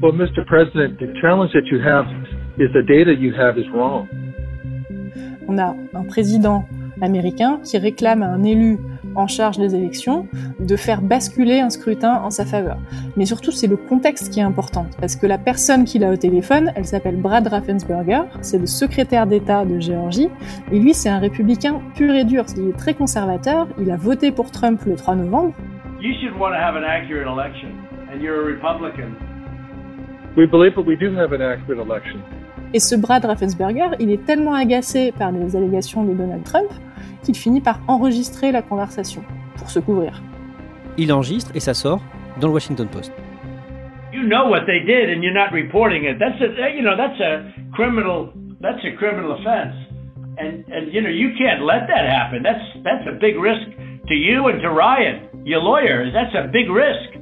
Well, 0.00 0.12
Mr. 0.12 0.46
President, 0.46 1.00
the 1.00 1.12
challenge 1.20 1.52
that 1.54 1.66
you 1.72 1.80
have 1.80 2.06
is 2.56 2.70
the 2.72 2.84
data 2.86 3.12
you 3.12 3.34
have 3.34 3.58
is 3.58 3.68
wrong. 3.72 4.06
On 5.48 5.58
a 5.58 5.74
un 5.92 6.04
président 6.04 6.68
américain 7.00 7.58
qui 7.64 7.78
réclame 7.78 8.22
à 8.22 8.28
un 8.28 8.44
élu 8.44 8.78
en 9.16 9.26
charge 9.26 9.58
des 9.58 9.74
élections 9.74 10.28
de 10.60 10.76
faire 10.76 11.02
basculer 11.02 11.58
un 11.58 11.70
scrutin 11.70 12.20
en 12.22 12.30
sa 12.30 12.44
faveur. 12.44 12.78
Mais 13.16 13.26
surtout, 13.26 13.50
c'est 13.50 13.66
le 13.66 13.76
contexte 13.76 14.32
qui 14.32 14.38
est 14.38 14.44
important, 14.44 14.86
parce 15.00 15.16
que 15.16 15.26
la 15.26 15.36
personne 15.36 15.84
qu'il 15.84 16.04
a 16.04 16.12
au 16.12 16.16
téléphone, 16.16 16.72
elle 16.76 16.84
s'appelle 16.84 17.16
Brad 17.16 17.48
Raffensperger, 17.48 18.20
c'est 18.40 18.58
le 18.58 18.66
secrétaire 18.66 19.26
d'État 19.26 19.64
de 19.64 19.80
Géorgie, 19.80 20.28
et 20.70 20.78
lui, 20.78 20.94
c'est 20.94 21.08
un 21.08 21.18
républicain 21.18 21.80
pur 21.96 22.14
et 22.14 22.24
dur, 22.24 22.44
il 22.56 22.68
est 22.68 22.78
très 22.78 22.94
conservateur, 22.94 23.66
il 23.80 23.90
a 23.90 23.96
voté 23.96 24.30
pour 24.30 24.52
Trump 24.52 24.80
le 24.86 24.94
3 24.94 25.16
novembre. 25.16 25.54
You 26.00 26.14
should 26.20 26.38
want 26.38 26.50
to 26.50 26.60
have 26.60 26.76
an 26.76 26.84
accurate 26.84 27.26
election, 27.26 27.70
and 28.12 28.20
you're 28.20 28.40
a 28.40 28.44
Republican. 28.44 29.27
We 30.36 30.46
believe 30.46 30.74
that 30.76 30.86
we 30.86 30.96
do 30.96 31.14
have 31.16 31.32
an 31.32 31.40
accurate 31.40 31.80
election. 31.80 32.20
Et 32.74 32.80
ce 32.80 32.94
Brad 32.94 33.24
Raffensperger, 33.24 33.96
il 33.98 34.10
est 34.10 34.24
tellement 34.26 34.54
agacé 34.54 35.12
par 35.12 35.32
les 35.32 35.56
allégations 35.56 36.04
de 36.04 36.12
Donald 36.12 36.44
Trump 36.44 36.68
qu'il 37.22 37.34
finit 37.34 37.60
par 37.60 37.80
enregistrer 37.88 38.52
la 38.52 38.62
conversation 38.62 39.22
pour 39.56 39.70
se 39.70 39.80
couvrir. 39.80 40.22
Il 40.98 41.12
enregistre 41.12 41.50
et 41.54 41.60
ça 41.60 41.74
sort 41.74 42.00
dans 42.40 42.48
le 42.48 42.54
Washington 42.54 42.86
Post. 42.88 43.12
You 44.12 44.22
know 44.22 44.48
what 44.48 44.66
they 44.66 44.80
did, 44.80 45.10
and 45.10 45.22
you're 45.22 45.34
not 45.34 45.52
reporting 45.52 46.04
it. 46.04 46.18
That's 46.18 46.40
a, 46.40 46.74
you 46.74 46.82
know, 46.82 46.96
that's 46.96 47.20
a 47.20 47.52
criminal, 47.72 48.32
that's 48.60 48.82
a 48.84 48.96
criminal 48.96 49.32
offense, 49.32 49.74
and 50.38 50.64
and 50.72 50.92
you 50.92 51.00
know 51.00 51.10
you 51.10 51.30
can't 51.38 51.62
let 51.62 51.86
that 51.88 52.08
happen. 52.08 52.42
That's 52.42 52.64
that's 52.82 53.06
a 53.06 53.12
big 53.12 53.38
risk 53.38 53.68
to 54.08 54.14
you 54.14 54.48
and 54.48 54.60
to 54.62 54.70
Ryan, 54.70 55.28
your 55.44 55.60
lawyer. 55.60 56.10
That's 56.10 56.34
a 56.34 56.48
big 56.48 56.70
risk. 56.70 57.16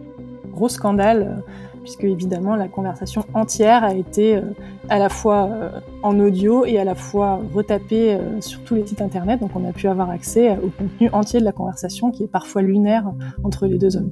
Gros 0.54 0.74
scandale 0.74 1.42
puisque 1.86 2.02
évidemment 2.02 2.56
la 2.56 2.66
conversation 2.66 3.24
entière 3.32 3.84
a 3.84 3.94
été 3.94 4.38
euh, 4.38 4.42
à 4.88 4.98
la 4.98 5.08
fois 5.08 5.48
euh, 5.52 5.80
en 6.02 6.18
audio 6.18 6.64
et 6.64 6.80
à 6.80 6.84
la 6.84 6.96
fois 6.96 7.40
retapée 7.54 8.14
euh, 8.14 8.40
sur 8.40 8.64
tous 8.64 8.74
les 8.74 8.84
sites 8.84 9.02
internet, 9.02 9.38
donc 9.38 9.54
on 9.54 9.64
a 9.64 9.72
pu 9.72 9.86
avoir 9.86 10.10
accès 10.10 10.58
au 10.58 10.70
contenu 10.70 11.08
entier 11.12 11.38
de 11.38 11.44
la 11.44 11.52
conversation 11.52 12.10
qui 12.10 12.24
est 12.24 12.28
parfois 12.28 12.62
lunaire 12.62 13.04
entre 13.44 13.68
les 13.68 13.78
deux 13.78 13.96
hommes. 13.96 14.10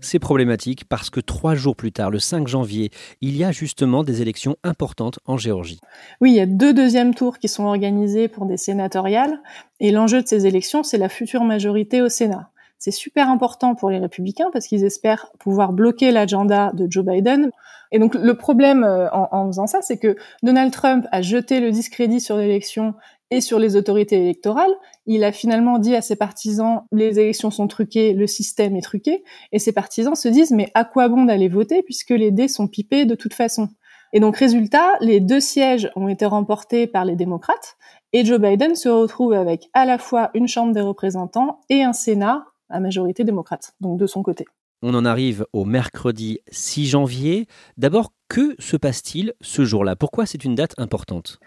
C'est 0.00 0.18
problématique 0.18 0.84
parce 0.86 1.10
que 1.10 1.20
trois 1.20 1.54
jours 1.54 1.76
plus 1.76 1.92
tard, 1.92 2.10
le 2.10 2.18
5 2.18 2.48
janvier, 2.48 2.90
il 3.20 3.36
y 3.36 3.44
a 3.44 3.52
justement 3.52 4.02
des 4.02 4.20
élections 4.20 4.56
importantes 4.64 5.20
en 5.26 5.36
Géorgie. 5.36 5.78
Oui, 6.20 6.32
il 6.32 6.36
y 6.36 6.40
a 6.40 6.46
deux 6.46 6.74
deuxièmes 6.74 7.14
tours 7.14 7.38
qui 7.38 7.46
sont 7.46 7.66
organisés 7.66 8.26
pour 8.26 8.46
des 8.46 8.56
sénatoriales, 8.56 9.40
et 9.78 9.92
l'enjeu 9.92 10.22
de 10.22 10.26
ces 10.26 10.48
élections, 10.48 10.82
c'est 10.82 10.98
la 10.98 11.08
future 11.08 11.44
majorité 11.44 12.02
au 12.02 12.08
Sénat. 12.08 12.50
C'est 12.80 12.90
super 12.92 13.28
important 13.28 13.74
pour 13.74 13.90
les 13.90 13.98
républicains 13.98 14.48
parce 14.54 14.66
qu'ils 14.66 14.84
espèrent 14.84 15.26
pouvoir 15.38 15.74
bloquer 15.74 16.12
l'agenda 16.12 16.72
de 16.72 16.90
Joe 16.90 17.04
Biden. 17.04 17.50
Et 17.92 17.98
donc 17.98 18.14
le 18.14 18.34
problème 18.38 18.84
euh, 18.84 19.06
en, 19.12 19.28
en 19.30 19.46
faisant 19.48 19.66
ça, 19.66 19.82
c'est 19.82 19.98
que 19.98 20.16
Donald 20.42 20.72
Trump 20.72 21.06
a 21.12 21.20
jeté 21.20 21.60
le 21.60 21.72
discrédit 21.72 22.20
sur 22.20 22.38
l'élection 22.38 22.94
et 23.30 23.42
sur 23.42 23.58
les 23.58 23.76
autorités 23.76 24.16
électorales. 24.16 24.72
Il 25.04 25.24
a 25.24 25.30
finalement 25.30 25.78
dit 25.78 25.94
à 25.94 26.00
ses 26.00 26.16
partisans 26.16 26.84
les 26.90 27.20
élections 27.20 27.50
sont 27.50 27.68
truquées, 27.68 28.14
le 28.14 28.26
système 28.26 28.74
est 28.76 28.80
truqué, 28.80 29.24
et 29.52 29.58
ses 29.58 29.72
partisans 29.72 30.14
se 30.14 30.28
disent 30.28 30.50
mais 30.50 30.70
à 30.72 30.84
quoi 30.86 31.10
bon 31.10 31.24
d'aller 31.24 31.48
voter 31.48 31.82
puisque 31.82 32.10
les 32.10 32.30
dés 32.30 32.48
sont 32.48 32.66
pipés 32.66 33.04
de 33.04 33.14
toute 33.14 33.34
façon? 33.34 33.68
Et 34.14 34.20
donc 34.20 34.38
résultat, 34.38 34.94
les 35.00 35.20
deux 35.20 35.40
sièges 35.40 35.90
ont 35.96 36.08
été 36.08 36.24
remportés 36.24 36.86
par 36.86 37.04
les 37.04 37.14
démocrates 37.14 37.76
et 38.14 38.24
Joe 38.24 38.40
Biden 38.40 38.74
se 38.74 38.88
retrouve 38.88 39.34
avec 39.34 39.68
à 39.74 39.84
la 39.84 39.98
fois 39.98 40.30
une 40.32 40.48
Chambre 40.48 40.72
des 40.72 40.80
représentants 40.80 41.60
et 41.68 41.82
un 41.82 41.92
Sénat 41.92 42.46
à 42.70 42.80
majorité 42.80 43.24
démocrate, 43.24 43.74
donc 43.80 43.98
de 43.98 44.06
son 44.06 44.22
côté. 44.22 44.46
On 44.82 44.94
en 44.94 45.04
arrive 45.04 45.46
au 45.52 45.66
mercredi 45.66 46.40
6 46.50 46.86
janvier. 46.86 47.46
D'abord, 47.76 48.12
que 48.28 48.54
se 48.58 48.78
passe-t-il 48.78 49.34
ce 49.42 49.64
jour-là? 49.64 49.94
Pourquoi 49.94 50.24
c'est 50.24 50.44
une 50.44 50.54
date 50.54 50.74
importante? 50.78 51.38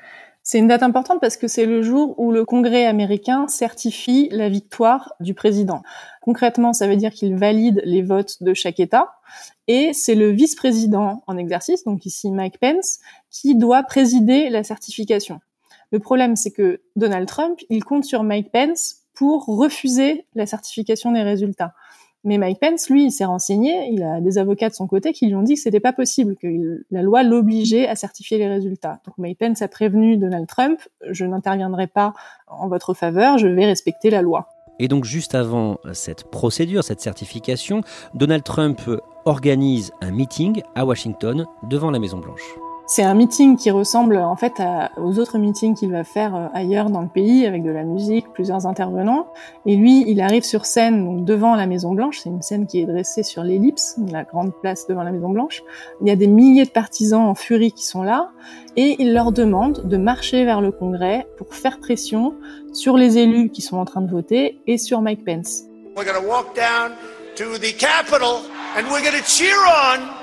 C'est 0.43 0.59
une 0.59 0.67
date 0.67 0.83
importante 0.83 1.21
parce 1.21 1.37
que 1.37 1.47
c'est 1.47 1.65
le 1.65 1.81
jour 1.81 2.19
où 2.19 2.31
le 2.33 2.43
Congrès 2.43 2.85
américain 2.85 3.47
certifie 3.47 4.27
la 4.31 4.49
victoire 4.49 5.13
du 5.21 5.33
président. 5.33 5.81
Concrètement, 6.21 6.73
ça 6.73 6.85
veut 6.85 6.97
dire 6.97 7.11
qu'il 7.11 7.35
valide 7.35 7.81
les 7.85 8.01
votes 8.01 8.43
de 8.43 8.53
chaque 8.53 8.81
État. 8.81 9.13
Et 9.67 9.93
c'est 9.93 10.15
le 10.15 10.29
vice-président 10.29 11.23
en 11.25 11.37
exercice, 11.37 11.85
donc 11.85 12.05
ici 12.05 12.29
Mike 12.29 12.59
Pence, 12.59 12.99
qui 13.31 13.55
doit 13.55 13.83
présider 13.83 14.49
la 14.49 14.63
certification. 14.63 15.39
Le 15.91 15.99
problème, 15.99 16.35
c'est 16.35 16.51
que 16.51 16.81
Donald 16.97 17.27
Trump, 17.27 17.59
il 17.69 17.85
compte 17.85 18.03
sur 18.03 18.23
Mike 18.23 18.51
Pence 18.51 19.02
pour 19.23 19.45
refuser 19.45 20.25
la 20.35 20.45
certification 20.45 21.13
des 21.13 21.21
résultats. 21.21 21.73
Mais 22.25 22.37
Mike 22.37 22.59
Pence, 22.59 22.89
lui, 22.89 23.05
il 23.05 23.11
s'est 23.11 23.23
renseigné, 23.23 23.89
il 23.89 24.03
a 24.03 24.19
des 24.19 24.37
avocats 24.37 24.67
de 24.67 24.73
son 24.73 24.85
côté 24.85 25.13
qui 25.13 25.27
lui 25.27 25.35
ont 25.35 25.43
dit 25.43 25.55
que 25.55 25.61
c'était 25.61 25.79
pas 25.79 25.93
possible, 25.93 26.35
que 26.35 26.83
la 26.91 27.01
loi 27.01 27.23
l'obligeait 27.23 27.87
à 27.87 27.95
certifier 27.95 28.37
les 28.37 28.47
résultats. 28.47 28.99
Donc 29.05 29.17
Mike 29.17 29.39
Pence 29.39 29.61
a 29.61 29.69
prévenu 29.69 30.17
Donald 30.17 30.47
Trump, 30.47 30.79
je 31.09 31.23
n'interviendrai 31.23 31.87
pas 31.87 32.13
en 32.47 32.67
votre 32.67 32.93
faveur, 32.93 33.37
je 33.37 33.47
vais 33.47 33.65
respecter 33.65 34.09
la 34.09 34.21
loi. 34.21 34.49
Et 34.79 34.89
donc 34.89 35.05
juste 35.05 35.35
avant 35.35 35.77
cette 35.93 36.25
procédure, 36.25 36.83
cette 36.83 36.99
certification, 36.99 37.81
Donald 38.13 38.43
Trump 38.43 38.81
organise 39.23 39.93
un 40.01 40.11
meeting 40.11 40.61
à 40.75 40.85
Washington 40.85 41.45
devant 41.69 41.91
la 41.91 41.99
Maison 41.99 42.17
Blanche. 42.17 42.62
C'est 42.85 43.03
un 43.03 43.13
meeting 43.13 43.55
qui 43.55 43.71
ressemble 43.71 44.17
en 44.17 44.35
fait 44.35 44.61
aux 44.97 45.17
autres 45.17 45.37
meetings 45.37 45.73
qu'il 45.73 45.91
va 45.91 46.03
faire 46.03 46.35
euh, 46.35 46.47
ailleurs 46.53 46.89
dans 46.89 47.01
le 47.01 47.07
pays 47.07 47.45
avec 47.45 47.63
de 47.63 47.71
la 47.71 47.83
musique, 47.83 48.25
plusieurs 48.33 48.67
intervenants. 48.67 49.27
Et 49.65 49.77
lui, 49.77 50.03
il 50.05 50.19
arrive 50.19 50.43
sur 50.43 50.65
scène 50.65 51.05
donc 51.05 51.23
devant 51.23 51.55
la 51.55 51.65
Maison 51.65 51.93
Blanche. 51.93 52.19
C'est 52.21 52.29
une 52.29 52.41
scène 52.41 52.67
qui 52.67 52.81
est 52.81 52.85
dressée 52.85 53.23
sur 53.23 53.41
l'ellipse, 53.43 53.95
la 54.11 54.23
grande 54.23 54.53
place 54.61 54.85
devant 54.85 55.03
la 55.03 55.11
Maison 55.11 55.29
Blanche. 55.29 55.63
Il 56.01 56.07
y 56.09 56.11
a 56.11 56.17
des 56.17 56.27
milliers 56.27 56.65
de 56.65 56.71
partisans 56.71 57.21
en 57.21 57.35
furie 57.35 57.71
qui 57.71 57.85
sont 57.85 58.03
là 58.03 58.31
et 58.75 58.97
il 58.99 59.13
leur 59.13 59.31
demande 59.31 59.87
de 59.87 59.97
marcher 59.97 60.43
vers 60.43 60.59
le 60.59 60.71
Congrès 60.73 61.25
pour 61.37 61.55
faire 61.55 61.79
pression 61.79 62.35
sur 62.73 62.97
les 62.97 63.17
élus 63.17 63.49
qui 63.49 63.61
sont 63.61 63.77
en 63.77 63.85
train 63.85 64.01
de 64.01 64.11
voter 64.11 64.59
et 64.67 64.77
sur 64.77 65.01
Mike 65.01 65.23
Pence. 65.23 65.63
We're 65.95 66.05
to 66.05 66.27
walk 66.27 66.53
down 66.53 66.91
to 67.35 67.57
the 67.59 67.73
Capitol 67.77 68.41
and 68.75 68.91
we're 68.91 69.09
to 69.09 69.23
cheer 69.25 69.55
on 69.65 70.22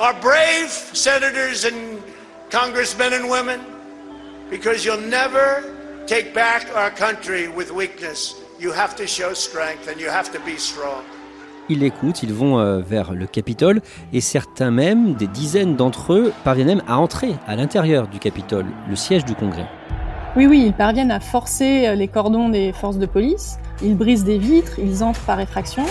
our 0.00 0.14
brave 0.22 0.70
senators 0.94 1.66
and 1.66 2.00
congressmen 2.50 3.12
and 3.12 3.28
women, 3.28 3.60
because 4.50 4.82
you'll 4.82 5.08
never 5.10 5.62
take 6.06 6.32
back 6.32 6.66
our 6.74 6.90
country 6.90 7.48
with 7.48 7.70
weakness. 7.70 8.34
You 8.58 8.72
have 8.72 8.96
to 8.96 9.06
show 9.06 9.34
strength 9.34 9.88
and 9.88 10.00
you 10.00 10.08
have 10.08 10.32
to 10.32 10.40
be 10.40 10.58
strong. 10.58 11.04
Ils 11.68 11.80
l'écoutent, 11.80 12.22
ils 12.22 12.32
vont 12.32 12.58
euh, 12.58 12.80
vers 12.80 13.12
le 13.12 13.26
Capitole 13.26 13.82
et 14.12 14.22
certains 14.22 14.70
même, 14.70 15.14
des 15.14 15.28
dizaines 15.28 15.76
d'entre 15.76 16.14
eux, 16.14 16.32
parviennent 16.44 16.66
même 16.66 16.82
à 16.88 16.98
entrer 16.98 17.34
à 17.46 17.54
l'intérieur 17.54 18.08
du 18.08 18.18
Capitole, 18.18 18.66
le 18.88 18.96
siège 18.96 19.26
du 19.26 19.34
Congrès. 19.34 19.66
Oui, 20.34 20.46
oui, 20.46 20.62
ils 20.66 20.72
parviennent 20.72 21.10
à 21.10 21.20
forcer 21.20 21.86
euh, 21.86 21.94
les 21.94 22.08
cordons 22.08 22.48
des 22.48 22.72
forces 22.72 22.96
de 22.96 23.06
police, 23.06 23.58
ils 23.82 23.96
brisent 23.96 24.24
des 24.24 24.38
vitres, 24.38 24.78
ils 24.78 25.04
entrent 25.04 25.20
par 25.26 25.40
effraction. 25.40 25.84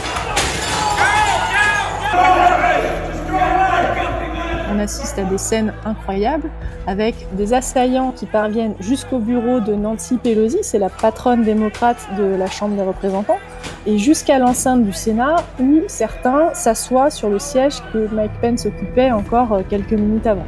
On 4.80 4.84
assiste 4.84 5.20
à 5.20 5.24
des 5.24 5.38
scènes 5.38 5.74
incroyables 5.86 6.50
avec 6.88 7.16
des 7.34 7.54
assaillants 7.54 8.12
qui 8.12 8.26
parviennent 8.26 8.76
jusqu'au 8.80 9.20
bureau 9.20 9.60
de 9.60 9.74
Nancy 9.76 10.18
Pelosi, 10.18 10.60
c'est 10.62 10.80
la 10.80 10.90
patronne 10.90 11.44
démocrate 11.44 11.98
de 12.18 12.24
la 12.24 12.48
Chambre 12.48 12.76
des 12.76 12.84
représentants. 12.84 13.40
et 13.86 13.98
jusqu'à 13.98 14.40
l'enceinte 14.40 14.84
du 14.84 14.94
Sénat 14.94 15.38
où 15.60 15.82
certains 15.88 16.54
s'assoient 16.54 17.10
sur 17.10 17.30
le 17.30 17.40
siège 17.40 17.76
que 17.94 18.08
Mike 18.14 18.32
Pence 18.42 18.66
occupait 18.66 19.12
encore 19.12 19.54
euh, 19.54 19.62
quelques 19.68 19.94
minutes 19.94 20.28
avant. 20.28 20.46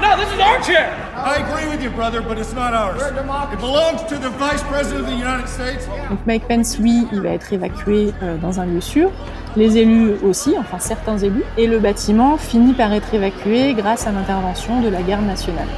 No, 0.00 0.08
this 0.16 0.28
is 0.34 0.40
our 0.40 0.62
chair. 0.62 0.90
I 1.24 1.36
agree 1.40 1.70
with 1.70 1.82
you, 1.82 1.90
brother, 1.90 2.20
but 2.20 2.38
it's 2.38 2.52
not 2.54 2.74
ours. 2.74 3.00
It 3.52 3.60
belongs 3.60 4.02
to 4.08 4.16
the 4.16 4.30
Vice 4.38 4.62
President 4.64 5.02
of 5.02 5.06
the 5.06 5.16
United 5.16 5.46
States. 5.46 5.88
Donc 6.10 6.18
Mike 6.26 6.48
Pence, 6.48 6.78
lui, 6.78 7.06
il 7.12 7.20
va 7.20 7.30
être 7.30 7.52
évacué 7.52 8.12
euh, 8.22 8.36
dans 8.38 8.58
un 8.58 8.66
lieu 8.66 8.80
sûr. 8.80 9.10
Les 9.54 9.76
élus 9.76 10.12
aussi, 10.22 10.54
enfin 10.58 10.78
certains 10.78 11.18
élus. 11.18 11.44
Et 11.58 11.66
le 11.66 11.78
bâtiment 11.78 12.38
finit 12.38 12.72
par 12.72 12.90
être 12.94 13.12
évacué 13.12 13.74
grâce 13.74 14.06
à 14.06 14.12
l'intervention 14.12 14.80
de 14.80 14.88
la 14.88 15.02
garde 15.02 15.26
nationale. 15.26 15.68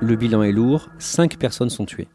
Le 0.00 0.16
bilan 0.16 0.42
est 0.42 0.52
lourd, 0.52 0.88
cinq 0.98 1.36
personnes 1.36 1.68
sont 1.68 1.84
tuées. 1.84 2.08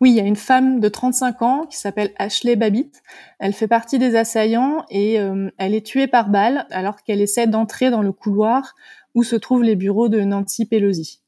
Oui, 0.00 0.10
il 0.10 0.16
y 0.16 0.20
a 0.20 0.24
une 0.24 0.34
femme 0.34 0.80
de 0.80 0.88
35 0.88 1.42
ans 1.42 1.66
qui 1.70 1.78
s'appelle 1.78 2.10
Ashley 2.18 2.56
Babbitt. 2.56 3.02
Elle 3.38 3.52
fait 3.52 3.68
partie 3.68 4.00
des 4.00 4.16
assaillants 4.16 4.84
et 4.90 5.20
euh, 5.20 5.48
elle 5.56 5.74
est 5.74 5.86
tuée 5.86 6.08
par 6.08 6.28
balle 6.28 6.66
alors 6.70 7.02
qu'elle 7.04 7.20
essaie 7.20 7.46
d'entrer 7.46 7.90
dans 7.90 8.02
le 8.02 8.12
couloir 8.12 8.74
où 9.14 9.22
se 9.22 9.36
trouvent 9.36 9.62
les 9.62 9.76
bureaux 9.76 10.08
de 10.08 10.20
Nancy 10.20 10.66
Pelosi. 10.66 11.20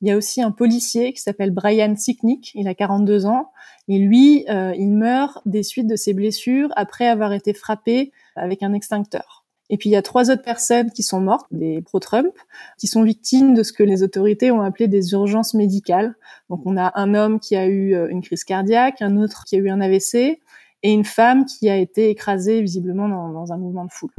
Il 0.00 0.08
y 0.08 0.12
a 0.12 0.16
aussi 0.16 0.40
un 0.42 0.52
policier 0.52 1.12
qui 1.12 1.20
s'appelle 1.20 1.50
Brian 1.50 1.96
Sicknick, 1.96 2.52
il 2.54 2.68
a 2.68 2.74
42 2.74 3.26
ans, 3.26 3.50
et 3.88 3.98
lui, 3.98 4.44
euh, 4.48 4.72
il 4.76 4.92
meurt 4.92 5.40
des 5.44 5.62
suites 5.62 5.88
de 5.88 5.96
ses 5.96 6.14
blessures 6.14 6.68
après 6.76 7.08
avoir 7.08 7.32
été 7.32 7.52
frappé 7.52 8.12
avec 8.36 8.62
un 8.62 8.72
extincteur. 8.74 9.44
Et 9.70 9.76
puis 9.76 9.90
il 9.90 9.92
y 9.92 9.96
a 9.96 10.02
trois 10.02 10.30
autres 10.30 10.42
personnes 10.42 10.90
qui 10.90 11.02
sont 11.02 11.20
mortes, 11.20 11.46
des 11.50 11.82
pro-Trump, 11.82 12.32
qui 12.78 12.86
sont 12.86 13.02
victimes 13.02 13.54
de 13.54 13.62
ce 13.62 13.72
que 13.72 13.82
les 13.82 14.02
autorités 14.02 14.50
ont 14.50 14.62
appelé 14.62 14.88
des 14.88 15.12
urgences 15.12 15.52
médicales. 15.52 16.14
Donc 16.48 16.60
on 16.64 16.76
a 16.78 16.92
un 16.94 17.14
homme 17.14 17.38
qui 17.38 17.54
a 17.56 17.66
eu 17.66 17.94
euh, 17.94 18.08
une 18.08 18.22
crise 18.22 18.44
cardiaque, 18.44 19.02
un 19.02 19.16
autre 19.16 19.44
qui 19.46 19.56
a 19.56 19.58
eu 19.58 19.68
un 19.68 19.80
AVC, 19.80 20.40
et 20.84 20.92
une 20.92 21.04
femme 21.04 21.44
qui 21.44 21.68
a 21.68 21.76
été 21.76 22.08
écrasée 22.08 22.62
visiblement 22.62 23.08
dans, 23.08 23.32
dans 23.32 23.52
un 23.52 23.56
mouvement 23.56 23.84
de 23.84 23.90
foule. 23.90 24.10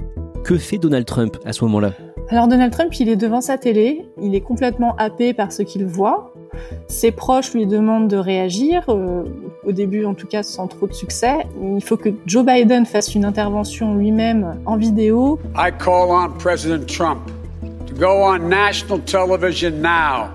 Que 0.43 0.57
fait 0.57 0.77
Donald 0.77 1.05
Trump 1.05 1.37
à 1.45 1.53
ce 1.53 1.63
moment-là? 1.63 1.93
Alors 2.31 2.47
Donald 2.47 2.71
Trump, 2.71 2.93
il 2.99 3.09
est 3.09 3.15
devant 3.15 3.41
sa 3.41 3.57
télé, 3.57 4.07
il 4.21 4.35
est 4.35 4.41
complètement 4.41 4.95
happé 4.97 5.33
par 5.33 5.51
ce 5.51 5.63
qu'il 5.63 5.85
voit. 5.85 6.33
Ses 6.87 7.11
proches 7.11 7.53
lui 7.55 7.65
demandent 7.65 8.07
de 8.07 8.17
réagir, 8.17 8.83
euh, 8.89 9.23
au 9.65 9.71
début 9.71 10.05
en 10.05 10.13
tout 10.13 10.27
cas 10.27 10.43
sans 10.43 10.67
trop 10.67 10.87
de 10.87 10.93
succès. 10.93 11.47
Il 11.61 11.83
faut 11.83 11.97
que 11.97 12.09
Joe 12.27 12.45
Biden 12.45 12.85
fasse 12.85 13.15
une 13.15 13.25
intervention 13.25 13.95
lui-même 13.95 14.61
en 14.67 14.77
vidéo. 14.77 15.39
I 15.55 15.71
call 15.71 16.09
on 16.11 16.29
President 16.37 16.85
Trump 16.85 17.19
to 17.87 17.95
go 17.95 18.07
on 18.07 18.47
national 18.47 19.01
television 19.05 19.71
now. 19.71 20.27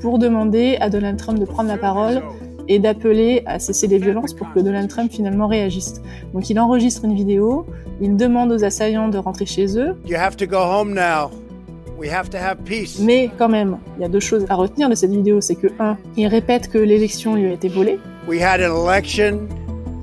Pour 0.00 0.18
demander 0.18 0.78
à 0.80 0.88
Donald 0.88 1.18
Trump 1.18 1.38
de 1.38 1.44
prendre 1.44 1.68
la 1.68 1.78
parole 1.78 2.22
et 2.68 2.78
d'appeler 2.78 3.42
à 3.46 3.58
cesser 3.58 3.86
les 3.86 3.98
violences 3.98 4.32
pour 4.32 4.52
que 4.52 4.60
Donald 4.60 4.88
Trump 4.88 5.10
finalement 5.10 5.46
réagisse. 5.46 6.00
Donc 6.32 6.50
il 6.50 6.58
enregistre 6.58 7.04
une 7.04 7.14
vidéo, 7.14 7.66
il 8.00 8.16
demande 8.16 8.52
aux 8.52 8.64
assaillants 8.64 9.08
de 9.08 9.18
rentrer 9.18 9.46
chez 9.46 9.78
eux. 9.78 9.96
You 10.06 10.16
have 10.16 10.36
to 10.36 10.46
go 10.46 10.58
home 10.58 10.94
now. 10.94 11.30
We 11.98 12.10
have 12.12 12.28
to 12.30 12.38
have 12.38 12.58
peace. 12.64 12.98
Mais 13.00 13.30
quand 13.38 13.48
même, 13.48 13.78
il 13.96 14.02
y 14.02 14.04
a 14.04 14.08
deux 14.08 14.20
choses 14.20 14.44
à 14.48 14.56
retenir 14.56 14.88
de 14.90 14.94
cette 14.94 15.12
vidéo, 15.12 15.40
c'est 15.40 15.54
que 15.54 15.68
un, 15.78 15.96
il 16.16 16.26
répète 16.26 16.68
que 16.68 16.78
l'élection 16.78 17.36
lui 17.36 17.46
a 17.46 17.52
été 17.52 17.68
volée. 17.68 17.98
We 18.28 18.42
had 18.42 18.60
an 18.60 18.74
election 18.74 19.48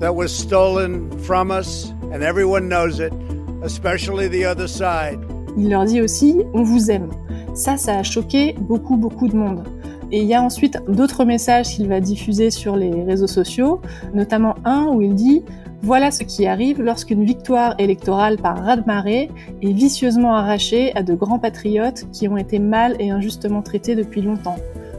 that 0.00 0.12
was 0.12 0.28
stolen 0.28 1.10
from 1.18 1.50
us 1.50 1.92
and 2.12 2.22
everyone 2.22 2.68
knows 2.68 2.98
it, 2.98 3.12
especially 3.62 4.28
the 4.28 4.46
other 4.46 4.66
side. 4.66 5.18
Il 5.56 5.68
leur 5.68 5.84
dit 5.84 6.00
aussi 6.00 6.40
on 6.54 6.62
vous 6.62 6.90
aime. 6.90 7.10
Ça 7.54 7.76
ça 7.76 7.98
a 7.98 8.02
choqué 8.02 8.54
beaucoup 8.58 8.96
beaucoup 8.96 9.28
de 9.28 9.36
monde. 9.36 9.62
Et 10.12 10.20
il 10.20 10.26
y 10.26 10.34
a 10.34 10.42
ensuite 10.42 10.78
d'autres 10.88 11.24
messages 11.24 11.70
qu'il 11.70 11.88
va 11.88 12.00
diffuser 12.00 12.50
sur 12.50 12.76
les 12.76 13.02
réseaux 13.02 13.26
sociaux, 13.26 13.80
notamment 14.12 14.54
un 14.64 14.86
où 14.88 15.00
il 15.00 15.14
dit 15.14 15.42
voilà 15.84 16.12
ce 16.12 16.22
qui 16.22 16.46
arrive 16.46 16.80
lorsqu'une 16.80 17.24
victoire 17.24 17.74
électorale 17.78 18.36
par 18.36 18.56
raz-de-marée 18.62 19.30
est 19.62 19.72
vicieusement 19.72 20.36
arrachée 20.36 20.94
à 20.94 21.02
de 21.02 21.12
grands 21.14 21.40
patriotes 21.40 22.04
qui 22.12 22.28
ont 22.28 22.36
été 22.36 22.60
mal 22.60 22.94
et 23.00 23.10
injustement 23.10 23.62
traités 23.62 23.96
depuis 23.96 24.22
longtemps. 24.22 24.54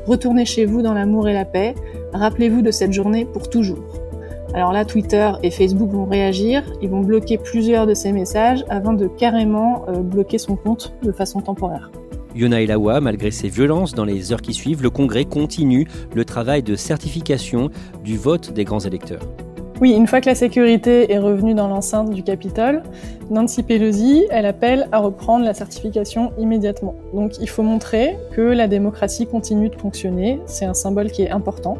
Retournez 0.07 0.43
chez 0.43 0.65
vous 0.65 0.81
dans 0.81 0.93
l'amour 0.93 1.29
et 1.29 1.33
la 1.33 1.45
paix, 1.45 1.73
rappelez-vous 2.11 2.61
de 2.61 2.71
cette 2.71 2.91
journée 2.91 3.23
pour 3.23 3.49
toujours. 3.49 3.79
Alors 4.53 4.73
là, 4.73 4.83
Twitter 4.83 5.31
et 5.41 5.51
Facebook 5.51 5.89
vont 5.89 6.05
réagir, 6.05 6.63
ils 6.81 6.89
vont 6.89 6.99
bloquer 6.99 7.37
plusieurs 7.37 7.87
de 7.87 7.93
ces 7.93 8.11
messages 8.11 8.65
avant 8.67 8.91
de 8.91 9.07
carrément 9.07 9.85
euh, 9.87 10.01
bloquer 10.01 10.37
son 10.37 10.57
compte 10.57 10.93
de 11.01 11.13
façon 11.13 11.39
temporaire. 11.39 11.91
Yona 12.35 12.61
Elawa, 12.61 12.99
malgré 12.99 13.31
ces 13.31 13.47
violences 13.47 13.93
dans 13.93 14.05
les 14.05 14.31
heures 14.31 14.41
qui 14.41 14.53
suivent, 14.53 14.81
le 14.81 14.89
Congrès 14.89 15.25
continue 15.25 15.87
le 16.13 16.25
travail 16.25 16.63
de 16.63 16.75
certification 16.75 17.69
du 18.03 18.17
vote 18.17 18.53
des 18.53 18.63
grands 18.63 18.79
électeurs. 18.79 19.21
Oui, 19.81 19.91
une 19.91 20.07
fois 20.07 20.21
que 20.21 20.27
la 20.27 20.35
sécurité 20.35 21.11
est 21.11 21.17
revenue 21.17 21.55
dans 21.55 21.67
l'enceinte 21.67 22.11
du 22.11 22.23
Capitole, 22.23 22.83
Nancy 23.29 23.63
Pelosi, 23.63 24.25
elle 24.29 24.45
appelle 24.45 24.87
à 24.91 24.99
reprendre 24.99 25.43
la 25.43 25.53
certification 25.53 26.31
immédiatement. 26.37 26.95
Donc 27.13 27.33
il 27.41 27.49
faut 27.49 27.63
montrer 27.63 28.15
que 28.31 28.41
la 28.41 28.67
démocratie 28.67 29.27
continue 29.27 29.69
de 29.69 29.75
fonctionner, 29.75 30.39
c'est 30.45 30.65
un 30.65 30.73
symbole 30.73 31.11
qui 31.11 31.23
est 31.23 31.31
important. 31.31 31.77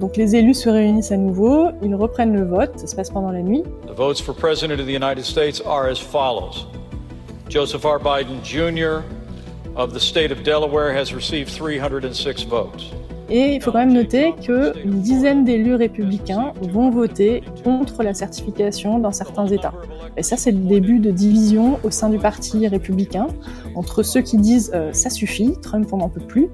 Donc 0.00 0.16
les 0.16 0.34
élus 0.36 0.54
se 0.54 0.70
réunissent 0.70 1.12
à 1.12 1.16
nouveau, 1.16 1.68
ils 1.82 1.94
reprennent 1.94 2.32
le 2.32 2.44
vote, 2.44 2.70
ça 2.76 2.86
se 2.86 2.96
passe 2.96 3.10
pendant 3.10 3.32
la 3.32 3.42
nuit. 3.42 3.64
The 3.86 3.96
votes 3.96 4.20
for 4.20 4.34
President 4.34 4.80
of 4.80 4.86
the 4.86 4.94
United 4.94 5.24
States 5.24 5.60
are 5.66 5.90
as 5.90 5.98
follows. 5.98 6.66
Joseph 7.48 7.84
R. 7.84 7.98
Biden 7.98 8.38
Jr. 8.42 9.02
of 9.76 9.92
the 9.92 10.00
state 10.00 10.32
of 10.32 10.42
Delaware 10.42 10.92
has 10.92 11.14
received 11.14 11.50
306 11.54 12.44
votes. 12.44 12.92
Et 13.28 13.56
il 13.56 13.60
faut 13.60 13.72
quand 13.72 13.78
même 13.78 13.92
noter 13.92 14.34
qu'une 14.40 15.00
dizaine 15.00 15.44
d'élus 15.44 15.74
républicains 15.74 16.52
vont 16.62 16.90
voter 16.90 17.42
contre 17.64 18.04
la 18.04 18.14
certification 18.14 19.00
dans 19.00 19.10
certains 19.10 19.48
États. 19.48 19.74
Et 20.16 20.22
ça, 20.22 20.36
c'est 20.36 20.52
le 20.52 20.60
début 20.60 21.00
de 21.00 21.10
division 21.10 21.80
au 21.82 21.90
sein 21.90 22.08
du 22.08 22.18
Parti 22.18 22.68
républicain 22.68 23.26
entre 23.74 24.04
ceux 24.04 24.22
qui 24.22 24.36
disent 24.36 24.70
euh, 24.74 24.92
ça 24.92 25.10
suffit, 25.10 25.54
Trump 25.60 25.88
on 25.92 25.96
n'en 25.98 26.08
peut 26.08 26.20
plus, 26.20 26.48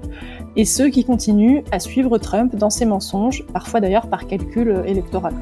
et 0.55 0.65
ceux 0.65 0.89
qui 0.89 1.05
continuent 1.05 1.61
à 1.71 1.79
suivre 1.79 2.17
Trump 2.17 2.55
dans 2.55 2.71
ses 2.71 2.85
mensonges, 2.85 3.45
parfois 3.53 3.79
d'ailleurs 3.79 4.07
par 4.07 4.25
calcul 4.25 4.83
électoral. 4.87 5.33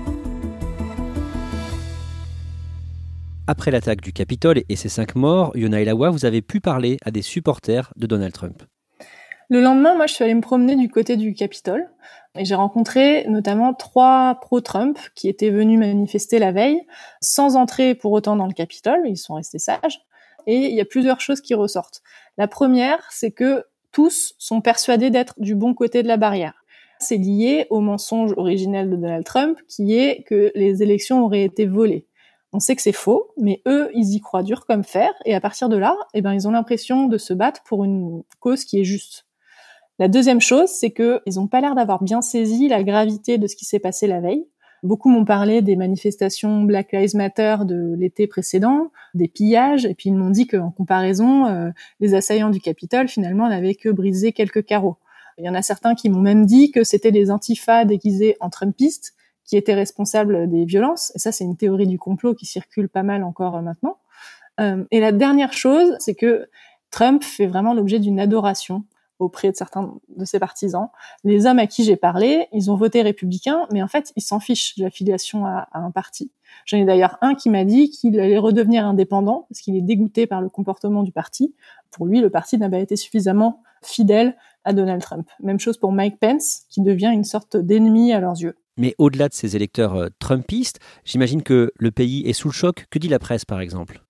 Après 3.51 3.69
l'attaque 3.69 3.99
du 3.99 4.13
Capitole 4.13 4.63
et 4.69 4.77
ses 4.77 4.87
cinq 4.87 5.13
morts, 5.13 5.51
Yona 5.57 5.81
Elawa, 5.81 6.09
vous 6.09 6.23
avez 6.23 6.41
pu 6.41 6.61
parler 6.61 6.95
à 7.03 7.11
des 7.11 7.21
supporters 7.21 7.91
de 7.97 8.07
Donald 8.07 8.31
Trump. 8.31 8.63
Le 9.49 9.59
lendemain, 9.59 9.93
moi, 9.93 10.07
je 10.07 10.13
suis 10.13 10.23
allée 10.23 10.35
me 10.35 10.39
promener 10.39 10.77
du 10.77 10.87
côté 10.87 11.17
du 11.17 11.33
Capitole 11.33 11.89
et 12.39 12.45
j'ai 12.45 12.55
rencontré 12.55 13.25
notamment 13.27 13.73
trois 13.73 14.37
pro-Trump 14.39 14.97
qui 15.15 15.27
étaient 15.27 15.49
venus 15.49 15.77
manifester 15.77 16.39
la 16.39 16.53
veille, 16.53 16.79
sans 17.19 17.57
entrer 17.57 17.93
pour 17.93 18.13
autant 18.13 18.37
dans 18.37 18.47
le 18.47 18.53
Capitole, 18.53 19.01
ils 19.03 19.17
sont 19.17 19.33
restés 19.33 19.59
sages. 19.59 19.99
Et 20.47 20.69
il 20.69 20.73
y 20.73 20.79
a 20.79 20.85
plusieurs 20.85 21.19
choses 21.19 21.41
qui 21.41 21.53
ressortent. 21.53 22.01
La 22.37 22.47
première, 22.47 23.05
c'est 23.09 23.31
que 23.31 23.65
tous 23.91 24.33
sont 24.37 24.61
persuadés 24.61 25.09
d'être 25.09 25.33
du 25.41 25.55
bon 25.55 25.73
côté 25.73 26.03
de 26.03 26.07
la 26.07 26.15
barrière. 26.15 26.63
C'est 26.99 27.17
lié 27.17 27.67
au 27.69 27.81
mensonge 27.81 28.31
originel 28.37 28.89
de 28.89 28.95
Donald 28.95 29.25
Trump, 29.25 29.59
qui 29.67 29.97
est 29.97 30.23
que 30.23 30.53
les 30.55 30.83
élections 30.83 31.25
auraient 31.25 31.43
été 31.43 31.65
volées. 31.65 32.07
On 32.53 32.59
sait 32.59 32.75
que 32.75 32.81
c'est 32.81 32.91
faux, 32.91 33.31
mais 33.37 33.61
eux, 33.65 33.89
ils 33.93 34.13
y 34.13 34.19
croient 34.19 34.43
dur 34.43 34.65
comme 34.65 34.83
fer, 34.83 35.11
et 35.25 35.33
à 35.33 35.39
partir 35.39 35.69
de 35.69 35.77
là, 35.77 35.95
eh 36.13 36.21
ben, 36.21 36.33
ils 36.33 36.47
ont 36.47 36.51
l'impression 36.51 37.07
de 37.07 37.17
se 37.17 37.33
battre 37.33 37.63
pour 37.63 37.85
une 37.85 38.23
cause 38.39 38.65
qui 38.65 38.79
est 38.79 38.83
juste. 38.83 39.25
La 39.99 40.07
deuxième 40.07 40.41
chose, 40.41 40.69
c'est 40.69 40.91
que 40.91 41.21
ils 41.25 41.35
n'ont 41.35 41.47
pas 41.47 41.61
l'air 41.61 41.75
d'avoir 41.75 42.03
bien 42.03 42.21
saisi 42.21 42.67
la 42.67 42.83
gravité 42.83 43.37
de 43.37 43.47
ce 43.47 43.55
qui 43.55 43.65
s'est 43.65 43.79
passé 43.79 44.07
la 44.07 44.19
veille. 44.19 44.47
Beaucoup 44.83 45.09
m'ont 45.09 45.25
parlé 45.25 45.61
des 45.61 45.75
manifestations 45.75 46.63
Black 46.63 46.91
Lives 46.91 47.15
Matter 47.15 47.57
de 47.65 47.95
l'été 47.97 48.25
précédent, 48.25 48.91
des 49.13 49.27
pillages, 49.27 49.85
et 49.85 49.93
puis 49.93 50.09
ils 50.09 50.15
m'ont 50.15 50.31
dit 50.31 50.47
qu'en 50.47 50.71
comparaison, 50.71 51.45
euh, 51.45 51.69
les 51.99 52.15
assaillants 52.15 52.49
du 52.49 52.59
Capitole 52.59 53.07
finalement 53.07 53.47
n'avaient 53.47 53.75
que 53.75 53.89
brisé 53.89 54.31
quelques 54.31 54.65
carreaux. 54.65 54.97
Il 55.37 55.45
y 55.45 55.49
en 55.49 55.53
a 55.53 55.61
certains 55.61 55.95
qui 55.95 56.09
m'ont 56.09 56.21
même 56.21 56.45
dit 56.45 56.71
que 56.71 56.83
c'était 56.83 57.11
des 57.11 57.31
antifas 57.31 57.85
déguisés 57.85 58.37
en 58.39 58.49
Trumpistes 58.49 59.13
qui 59.51 59.57
étaient 59.57 59.73
responsables 59.73 60.49
des 60.49 60.63
violences. 60.63 61.11
Et 61.13 61.19
ça, 61.19 61.33
c'est 61.33 61.43
une 61.43 61.57
théorie 61.57 61.85
du 61.85 61.99
complot 61.99 62.33
qui 62.33 62.45
circule 62.45 62.87
pas 62.87 63.03
mal 63.03 63.21
encore 63.21 63.57
euh, 63.57 63.61
maintenant. 63.61 63.97
Euh, 64.61 64.85
et 64.91 65.01
la 65.01 65.11
dernière 65.11 65.51
chose, 65.51 65.93
c'est 65.99 66.15
que 66.15 66.47
Trump 66.89 67.21
fait 67.21 67.47
vraiment 67.47 67.73
l'objet 67.73 67.99
d'une 67.99 68.17
adoration 68.21 68.85
auprès 69.19 69.51
de 69.51 69.57
certains 69.57 69.93
de 70.15 70.23
ses 70.23 70.39
partisans. 70.39 70.87
Les 71.25 71.47
hommes 71.47 71.59
à 71.59 71.67
qui 71.67 71.83
j'ai 71.83 71.97
parlé, 71.97 72.47
ils 72.53 72.71
ont 72.71 72.75
voté 72.75 73.01
républicain, 73.01 73.67
mais 73.73 73.83
en 73.83 73.89
fait, 73.89 74.13
ils 74.15 74.21
s'en 74.21 74.39
fichent 74.39 74.77
de 74.77 74.85
l'affiliation 74.85 75.45
à, 75.45 75.67
à, 75.73 75.79
un 75.79 75.91
parti. 75.91 76.31
J'en 76.65 76.77
ai 76.77 76.85
d'ailleurs 76.85 77.17
un 77.19 77.35
qui 77.35 77.49
m'a 77.49 77.65
dit 77.65 77.89
qu'il 77.89 78.17
allait 78.21 78.37
redevenir 78.37 78.85
indépendant 78.85 79.47
parce 79.49 79.59
qu'il 79.59 79.75
est 79.75 79.81
dégoûté 79.81 80.27
par 80.27 80.39
le 80.39 80.47
comportement 80.47 81.03
du 81.03 81.11
parti. 81.11 81.53
Pour 81.91 82.05
lui, 82.05 82.21
le 82.21 82.29
parti 82.29 82.57
n'a 82.57 82.69
pas 82.69 82.79
été 82.79 82.95
suffisamment 82.95 83.61
fidèle 83.83 84.37
à 84.63 84.71
Donald 84.71 85.01
Trump. 85.01 85.27
Même 85.41 85.59
chose 85.59 85.77
pour 85.77 85.91
Mike 85.91 86.21
Pence, 86.21 86.61
qui 86.69 86.79
devient 86.79 87.11
une 87.13 87.25
sorte 87.25 87.57
d'ennemi 87.57 88.13
à 88.13 88.21
leurs 88.21 88.39
yeux. 88.39 88.55
Mais 88.77 88.95
au-delà 88.97 89.29
de 89.29 89.33
ces 89.33 89.55
électeurs 89.55 89.95
euh, 89.95 90.07
trumpistes, 90.19 90.79
j'imagine 91.05 91.43
que 91.43 91.71
le 91.77 91.91
pays 91.91 92.27
est 92.27 92.33
sous 92.33 92.47
le 92.47 92.53
choc. 92.53 92.85
Que 92.89 92.99
dit 92.99 93.09
la 93.09 93.19
presse, 93.19 93.45
par 93.45 93.61
exemple? 93.61 94.01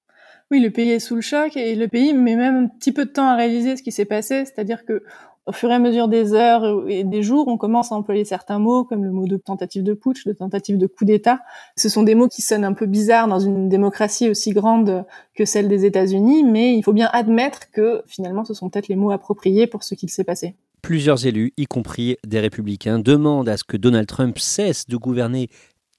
Oui, 0.51 0.59
le 0.59 0.69
pays 0.69 0.91
est 0.91 0.99
sous 0.99 1.15
le 1.15 1.21
choc 1.21 1.55
et 1.55 1.75
le 1.75 1.87
pays 1.87 2.13
met 2.13 2.35
même 2.35 2.65
un 2.65 2.67
petit 2.67 2.91
peu 2.91 3.05
de 3.05 3.11
temps 3.11 3.27
à 3.27 3.35
réaliser 3.35 3.77
ce 3.77 3.83
qui 3.83 3.91
s'est 3.91 4.05
passé, 4.05 4.43
c'est-à-dire 4.43 4.83
que 4.85 5.03
au 5.47 5.53
fur 5.53 5.71
et 5.71 5.73
à 5.73 5.79
mesure 5.79 6.07
des 6.07 6.33
heures 6.33 6.85
et 6.87 7.03
des 7.03 7.23
jours, 7.23 7.47
on 7.47 7.57
commence 7.57 7.91
à 7.91 7.95
employer 7.95 8.25
certains 8.25 8.59
mots 8.59 8.83
comme 8.83 9.03
le 9.03 9.11
mot 9.11 9.25
de 9.25 9.37
tentative 9.37 9.81
de 9.81 9.93
putsch, 9.93 10.25
de 10.25 10.33
tentative 10.33 10.77
de 10.77 10.85
coup 10.85 11.03
d'État. 11.03 11.39
Ce 11.75 11.89
sont 11.89 12.03
des 12.03 12.15
mots 12.15 12.27
qui 12.27 12.41
sonnent 12.41 12.63
un 12.63 12.73
peu 12.73 12.85
bizarres 12.85 13.27
dans 13.27 13.39
une 13.39 13.67
démocratie 13.67 14.29
aussi 14.29 14.51
grande 14.51 15.03
que 15.33 15.45
celle 15.45 15.67
des 15.67 15.85
États-Unis, 15.85 16.43
mais 16.43 16.75
il 16.75 16.83
faut 16.83 16.93
bien 16.93 17.09
admettre 17.11 17.71
que 17.71 18.03
finalement 18.05 18.45
ce 18.45 18.53
sont 18.53 18.69
peut-être 18.69 18.87
les 18.87 18.95
mots 18.95 19.11
appropriés 19.11 19.65
pour 19.67 19.83
ce 19.83 19.95
qu'il 19.95 20.09
s'est 20.09 20.23
passé. 20.23 20.55
Plusieurs 20.81 21.27
élus, 21.27 21.53
y 21.57 21.65
compris 21.65 22.17
des 22.25 22.39
républicains, 22.39 22.99
demandent 22.99 23.49
à 23.49 23.57
ce 23.57 23.63
que 23.63 23.77
Donald 23.77 24.07
Trump 24.07 24.39
cesse 24.39 24.87
de 24.87 24.97
gouverner 24.97 25.49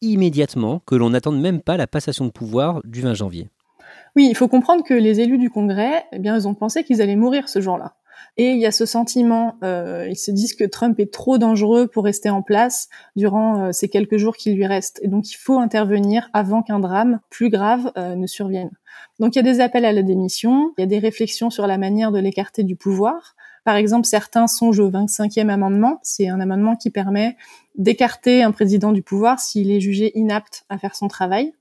immédiatement, 0.00 0.80
que 0.86 0.96
l'on 0.96 1.10
n'attende 1.10 1.40
même 1.40 1.60
pas 1.60 1.76
la 1.76 1.86
passation 1.86 2.24
de 2.26 2.30
pouvoir 2.30 2.80
du 2.84 3.00
20 3.00 3.14
janvier. 3.14 3.48
Oui, 4.16 4.26
il 4.28 4.34
faut 4.34 4.48
comprendre 4.48 4.84
que 4.84 4.94
les 4.94 5.20
élus 5.20 5.38
du 5.38 5.50
Congrès, 5.50 6.04
eh 6.12 6.18
bien, 6.18 6.36
ils 6.36 6.48
ont 6.48 6.54
pensé 6.54 6.84
qu'ils 6.84 7.00
allaient 7.00 7.16
mourir 7.16 7.48
ce 7.48 7.60
jour-là. 7.60 7.94
Et 8.36 8.50
il 8.52 8.58
y 8.58 8.66
a 8.66 8.72
ce 8.72 8.86
sentiment, 8.86 9.56
euh, 9.62 10.06
ils 10.08 10.16
se 10.16 10.30
disent 10.30 10.54
que 10.54 10.64
Trump 10.64 10.98
est 10.98 11.12
trop 11.12 11.38
dangereux 11.38 11.86
pour 11.86 12.04
rester 12.04 12.30
en 12.30 12.42
place 12.42 12.88
durant 13.14 13.60
euh, 13.60 13.72
ces 13.72 13.88
quelques 13.88 14.16
jours 14.16 14.36
qui 14.36 14.52
lui 14.52 14.66
restent. 14.66 15.00
Et 15.02 15.08
donc 15.08 15.30
il 15.30 15.36
faut 15.36 15.58
intervenir 15.58 16.30
avant 16.32 16.62
qu'un 16.62 16.80
drame 16.80 17.20
plus 17.28 17.50
grave 17.50 17.92
euh, 17.98 18.14
ne 18.14 18.26
survienne. 18.26 18.70
Donc 19.18 19.34
il 19.34 19.38
y 19.38 19.40
a 19.40 19.42
des 19.42 19.60
appels 19.60 19.84
à 19.84 19.92
la 19.92 20.02
démission, 20.02 20.72
il 20.78 20.80
y 20.80 20.84
a 20.84 20.86
des 20.86 20.98
réflexions 20.98 21.50
sur 21.50 21.66
la 21.66 21.76
manière 21.76 22.10
de 22.10 22.18
l'écarter 22.18 22.62
du 22.62 22.74
pouvoir. 22.74 23.34
Par 23.64 23.76
exemple, 23.76 24.06
certains 24.06 24.46
songent 24.46 24.80
au 24.80 24.90
25e 24.90 25.48
amendement. 25.48 26.00
C'est 26.02 26.28
un 26.28 26.40
amendement 26.40 26.76
qui 26.76 26.90
permet 26.90 27.36
d'écarter 27.76 28.42
un 28.42 28.50
président 28.50 28.92
du 28.92 29.02
pouvoir 29.02 29.40
s'il 29.40 29.70
est 29.70 29.80
jugé 29.80 30.12
inapte 30.18 30.64
à 30.68 30.78
faire 30.78 30.94
son 30.94 31.08
travail. 31.08 31.52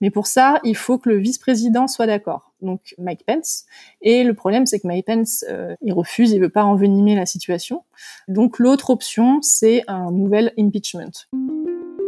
Mais 0.00 0.10
pour 0.10 0.26
ça, 0.26 0.60
il 0.62 0.76
faut 0.76 0.98
que 0.98 1.08
le 1.08 1.16
vice-président 1.16 1.86
soit 1.88 2.06
d'accord. 2.06 2.52
Donc 2.60 2.94
Mike 2.98 3.24
Pence. 3.26 3.64
Et 4.02 4.24
le 4.24 4.34
problème, 4.34 4.66
c'est 4.66 4.78
que 4.78 4.86
Mike 4.86 5.06
Pence, 5.06 5.44
euh, 5.48 5.74
il 5.80 5.92
refuse, 5.92 6.32
il 6.32 6.40
veut 6.40 6.50
pas 6.50 6.64
envenimer 6.64 7.14
la 7.14 7.24
situation. 7.24 7.84
Donc 8.28 8.58
l'autre 8.58 8.90
option, 8.90 9.40
c'est 9.40 9.84
un 9.88 10.10
nouvel 10.10 10.52
impeachment. 10.58 11.12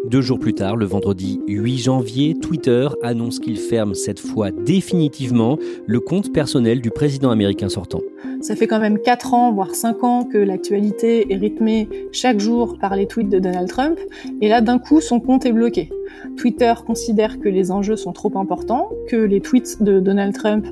Deux 0.09 0.23
jours 0.23 0.39
plus 0.39 0.55
tard, 0.55 0.77
le 0.77 0.87
vendredi 0.87 1.39
8 1.49 1.77
janvier, 1.77 2.35
Twitter 2.35 2.89
annonce 3.03 3.39
qu'il 3.41 3.59
ferme 3.59 3.95
cette 3.95 4.21
fois 4.21 4.51
définitivement 4.51 5.59
le 5.87 6.01
compte 6.01 6.33
personnel 6.33 6.81
du 6.81 6.91
président 6.91 7.31
américain 7.31 7.69
sortant. 7.69 8.01
Ça 8.41 8.57
fait 8.57 8.67
quand 8.67 8.81
même 8.81 8.99
4 8.99 9.35
ans, 9.35 9.53
voire 9.53 9.75
5 9.75 10.05
ans 10.05 10.25
que 10.25 10.39
l'actualité 10.39 11.31
est 11.31 11.37
rythmée 11.37 11.91
chaque 12.11 12.41
jour 12.41 12.79
par 12.81 12.97
les 12.97 13.07
tweets 13.07 13.29
de 13.29 13.39
Donald 13.39 13.69
Trump, 13.69 13.99
et 14.41 14.49
là 14.49 14.63
d'un 14.63 14.79
coup 14.79 15.03
son 15.03 15.21
compte 15.21 15.45
est 15.45 15.53
bloqué. 15.53 15.91
Twitter 16.39 16.73
considère 16.87 17.39
que 17.39 17.51
les 17.51 17.71
enjeux 17.71 17.97
sont 17.97 18.13
trop 18.13 18.33
importants, 18.39 18.89
que 19.09 19.17
les 19.17 19.43
tweets 19.43 19.83
de 19.83 20.01
Donald 20.01 20.35
Trump 20.35 20.67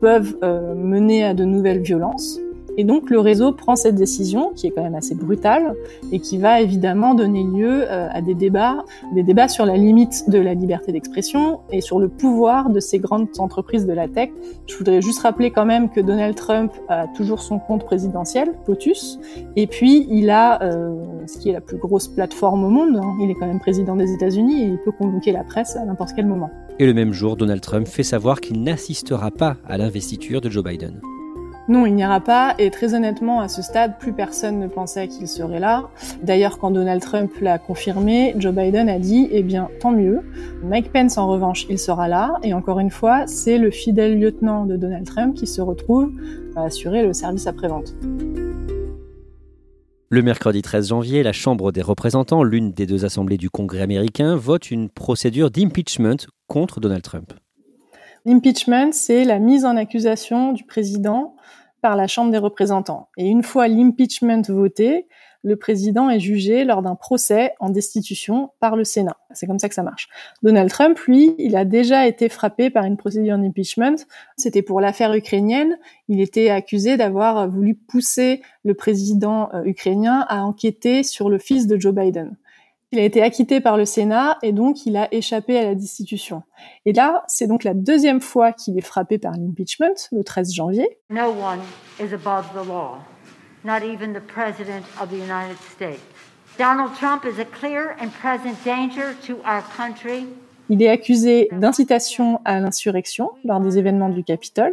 peuvent 0.00 0.36
euh, 0.44 0.76
mener 0.76 1.24
à 1.24 1.34
de 1.34 1.44
nouvelles 1.44 1.82
violences, 1.82 2.38
et 2.76 2.84
donc 2.84 3.10
le 3.10 3.18
réseau 3.20 3.52
prend 3.52 3.76
cette 3.76 3.94
décision, 3.94 4.52
qui 4.54 4.66
est 4.66 4.70
quand 4.70 4.82
même 4.82 4.94
assez 4.94 5.14
brutale, 5.14 5.74
et 6.12 6.20
qui 6.20 6.38
va 6.38 6.60
évidemment 6.60 7.14
donner 7.14 7.42
lieu 7.42 7.84
euh, 7.90 8.08
à 8.10 8.20
des 8.20 8.34
débats, 8.34 8.84
des 9.14 9.22
débats 9.22 9.48
sur 9.48 9.66
la 9.66 9.76
limite 9.76 10.28
de 10.28 10.38
la 10.38 10.54
liberté 10.54 10.92
d'expression 10.92 11.60
et 11.70 11.80
sur 11.80 11.98
le 11.98 12.08
pouvoir 12.08 12.70
de 12.70 12.80
ces 12.80 12.98
grandes 12.98 13.28
entreprises 13.38 13.86
de 13.86 13.92
la 13.92 14.08
tech. 14.08 14.30
Je 14.66 14.76
voudrais 14.76 15.00
juste 15.00 15.20
rappeler 15.20 15.50
quand 15.50 15.64
même 15.64 15.90
que 15.90 16.00
Donald 16.00 16.34
Trump 16.34 16.72
a 16.88 17.06
toujours 17.08 17.40
son 17.40 17.58
compte 17.58 17.84
présidentiel, 17.84 18.52
POTUS, 18.66 19.18
et 19.56 19.66
puis 19.66 20.06
il 20.10 20.30
a 20.30 20.62
euh, 20.62 20.94
ce 21.26 21.38
qui 21.38 21.50
est 21.50 21.52
la 21.52 21.60
plus 21.60 21.78
grosse 21.78 22.08
plateforme 22.08 22.64
au 22.64 22.70
monde. 22.70 22.96
Hein. 22.96 23.16
Il 23.20 23.30
est 23.30 23.34
quand 23.34 23.46
même 23.46 23.60
président 23.60 23.96
des 23.96 24.12
États-Unis 24.12 24.62
et 24.62 24.66
il 24.66 24.78
peut 24.78 24.92
convoquer 24.92 25.32
la 25.32 25.44
presse 25.44 25.76
à 25.76 25.84
n'importe 25.84 26.10
quel 26.14 26.26
moment. 26.26 26.50
Et 26.78 26.86
le 26.86 26.92
même 26.92 27.12
jour, 27.12 27.36
Donald 27.36 27.62
Trump 27.62 27.86
fait 27.86 28.02
savoir 28.02 28.40
qu'il 28.40 28.62
n'assistera 28.62 29.30
pas 29.30 29.56
à 29.66 29.78
l'investiture 29.78 30.40
de 30.40 30.50
Joe 30.50 30.62
Biden. 30.62 31.00
Non, 31.68 31.84
il 31.84 31.96
n'ira 31.96 32.20
pas, 32.20 32.54
et 32.58 32.70
très 32.70 32.94
honnêtement, 32.94 33.40
à 33.40 33.48
ce 33.48 33.60
stade, 33.60 33.98
plus 33.98 34.12
personne 34.12 34.60
ne 34.60 34.68
pensait 34.68 35.08
qu'il 35.08 35.26
serait 35.26 35.58
là. 35.58 35.88
D'ailleurs, 36.22 36.58
quand 36.58 36.70
Donald 36.70 37.02
Trump 37.02 37.32
l'a 37.40 37.58
confirmé, 37.58 38.34
Joe 38.38 38.54
Biden 38.54 38.88
a 38.88 39.00
dit, 39.00 39.28
eh 39.32 39.42
bien, 39.42 39.68
tant 39.80 39.90
mieux. 39.90 40.20
Mike 40.62 40.92
Pence, 40.92 41.18
en 41.18 41.26
revanche, 41.26 41.66
il 41.68 41.78
sera 41.80 42.06
là, 42.06 42.34
et 42.44 42.54
encore 42.54 42.78
une 42.78 42.90
fois, 42.90 43.26
c'est 43.26 43.58
le 43.58 43.72
fidèle 43.72 44.20
lieutenant 44.20 44.64
de 44.64 44.76
Donald 44.76 45.06
Trump 45.06 45.34
qui 45.34 45.48
se 45.48 45.60
retrouve 45.60 46.12
à 46.54 46.64
assurer 46.64 47.04
le 47.04 47.12
service 47.12 47.48
après-vente. 47.48 47.94
Le 50.08 50.22
mercredi 50.22 50.62
13 50.62 50.90
janvier, 50.90 51.24
la 51.24 51.32
Chambre 51.32 51.72
des 51.72 51.82
représentants, 51.82 52.44
l'une 52.44 52.70
des 52.70 52.86
deux 52.86 53.04
assemblées 53.04 53.38
du 53.38 53.50
Congrès 53.50 53.82
américain, 53.82 54.36
vote 54.36 54.70
une 54.70 54.88
procédure 54.88 55.50
d'impeachment 55.50 56.28
contre 56.46 56.78
Donald 56.78 57.02
Trump. 57.02 57.32
L'impeachment, 58.26 58.90
c'est 58.90 59.22
la 59.22 59.38
mise 59.38 59.64
en 59.64 59.76
accusation 59.76 60.52
du 60.52 60.64
président 60.64 61.36
par 61.80 61.94
la 61.94 62.08
Chambre 62.08 62.32
des 62.32 62.38
représentants. 62.38 63.08
Et 63.16 63.28
une 63.28 63.44
fois 63.44 63.68
l'impeachment 63.68 64.42
voté, 64.48 65.06
le 65.44 65.54
président 65.54 66.10
est 66.10 66.18
jugé 66.18 66.64
lors 66.64 66.82
d'un 66.82 66.96
procès 66.96 67.54
en 67.60 67.70
destitution 67.70 68.50
par 68.58 68.74
le 68.74 68.82
Sénat. 68.82 69.16
C'est 69.30 69.46
comme 69.46 69.60
ça 69.60 69.68
que 69.68 69.76
ça 69.76 69.84
marche. 69.84 70.08
Donald 70.42 70.68
Trump, 70.68 70.98
lui, 71.06 71.36
il 71.38 71.54
a 71.54 71.64
déjà 71.64 72.08
été 72.08 72.28
frappé 72.28 72.68
par 72.68 72.84
une 72.84 72.96
procédure 72.96 73.38
d'impeachment. 73.38 73.94
C'était 74.36 74.62
pour 74.62 74.80
l'affaire 74.80 75.14
ukrainienne. 75.14 75.78
Il 76.08 76.20
était 76.20 76.50
accusé 76.50 76.96
d'avoir 76.96 77.48
voulu 77.48 77.76
pousser 77.76 78.42
le 78.64 78.74
président 78.74 79.50
euh, 79.54 79.62
ukrainien 79.62 80.26
à 80.28 80.42
enquêter 80.42 81.04
sur 81.04 81.30
le 81.30 81.38
fils 81.38 81.68
de 81.68 81.78
Joe 81.78 81.94
Biden. 81.94 82.36
Il 82.92 83.00
a 83.00 83.04
été 83.04 83.20
acquitté 83.20 83.60
par 83.60 83.76
le 83.76 83.84
Sénat 83.84 84.38
et 84.42 84.52
donc 84.52 84.86
il 84.86 84.96
a 84.96 85.12
échappé 85.12 85.58
à 85.58 85.64
la 85.64 85.74
destitution. 85.74 86.44
Et 86.84 86.92
là, 86.92 87.24
c'est 87.26 87.48
donc 87.48 87.64
la 87.64 87.74
deuxième 87.74 88.20
fois 88.20 88.52
qu'il 88.52 88.78
est 88.78 88.82
frappé 88.82 89.18
par 89.18 89.32
l'impeachment, 89.32 89.96
le 90.12 90.22
13 90.22 90.54
janvier. 90.54 90.98
No 91.10 91.30
one 91.30 91.58
is 91.98 92.14
above 92.14 92.46
the 92.54 92.64
law, 92.64 92.98
not 93.64 93.84
even 93.84 94.12
the 94.12 94.24
President 94.24 94.84
of 95.02 95.10
the 95.10 95.18
United 95.18 95.58
States. 95.74 96.00
Donald 96.58 96.94
Trump 96.94 97.24
is 97.24 97.40
a 97.40 97.44
clear 97.44 97.96
and 98.00 98.10
present 98.20 98.54
danger 98.64 99.14
to 99.26 99.34
our 99.44 99.64
country. 99.76 100.24
Il 100.68 100.80
est 100.80 100.88
accusé 100.88 101.48
d'incitation 101.52 102.40
à 102.44 102.60
l'insurrection 102.60 103.30
lors 103.44 103.60
des 103.60 103.78
événements 103.78 104.08
du 104.10 104.22
Capitole. 104.22 104.72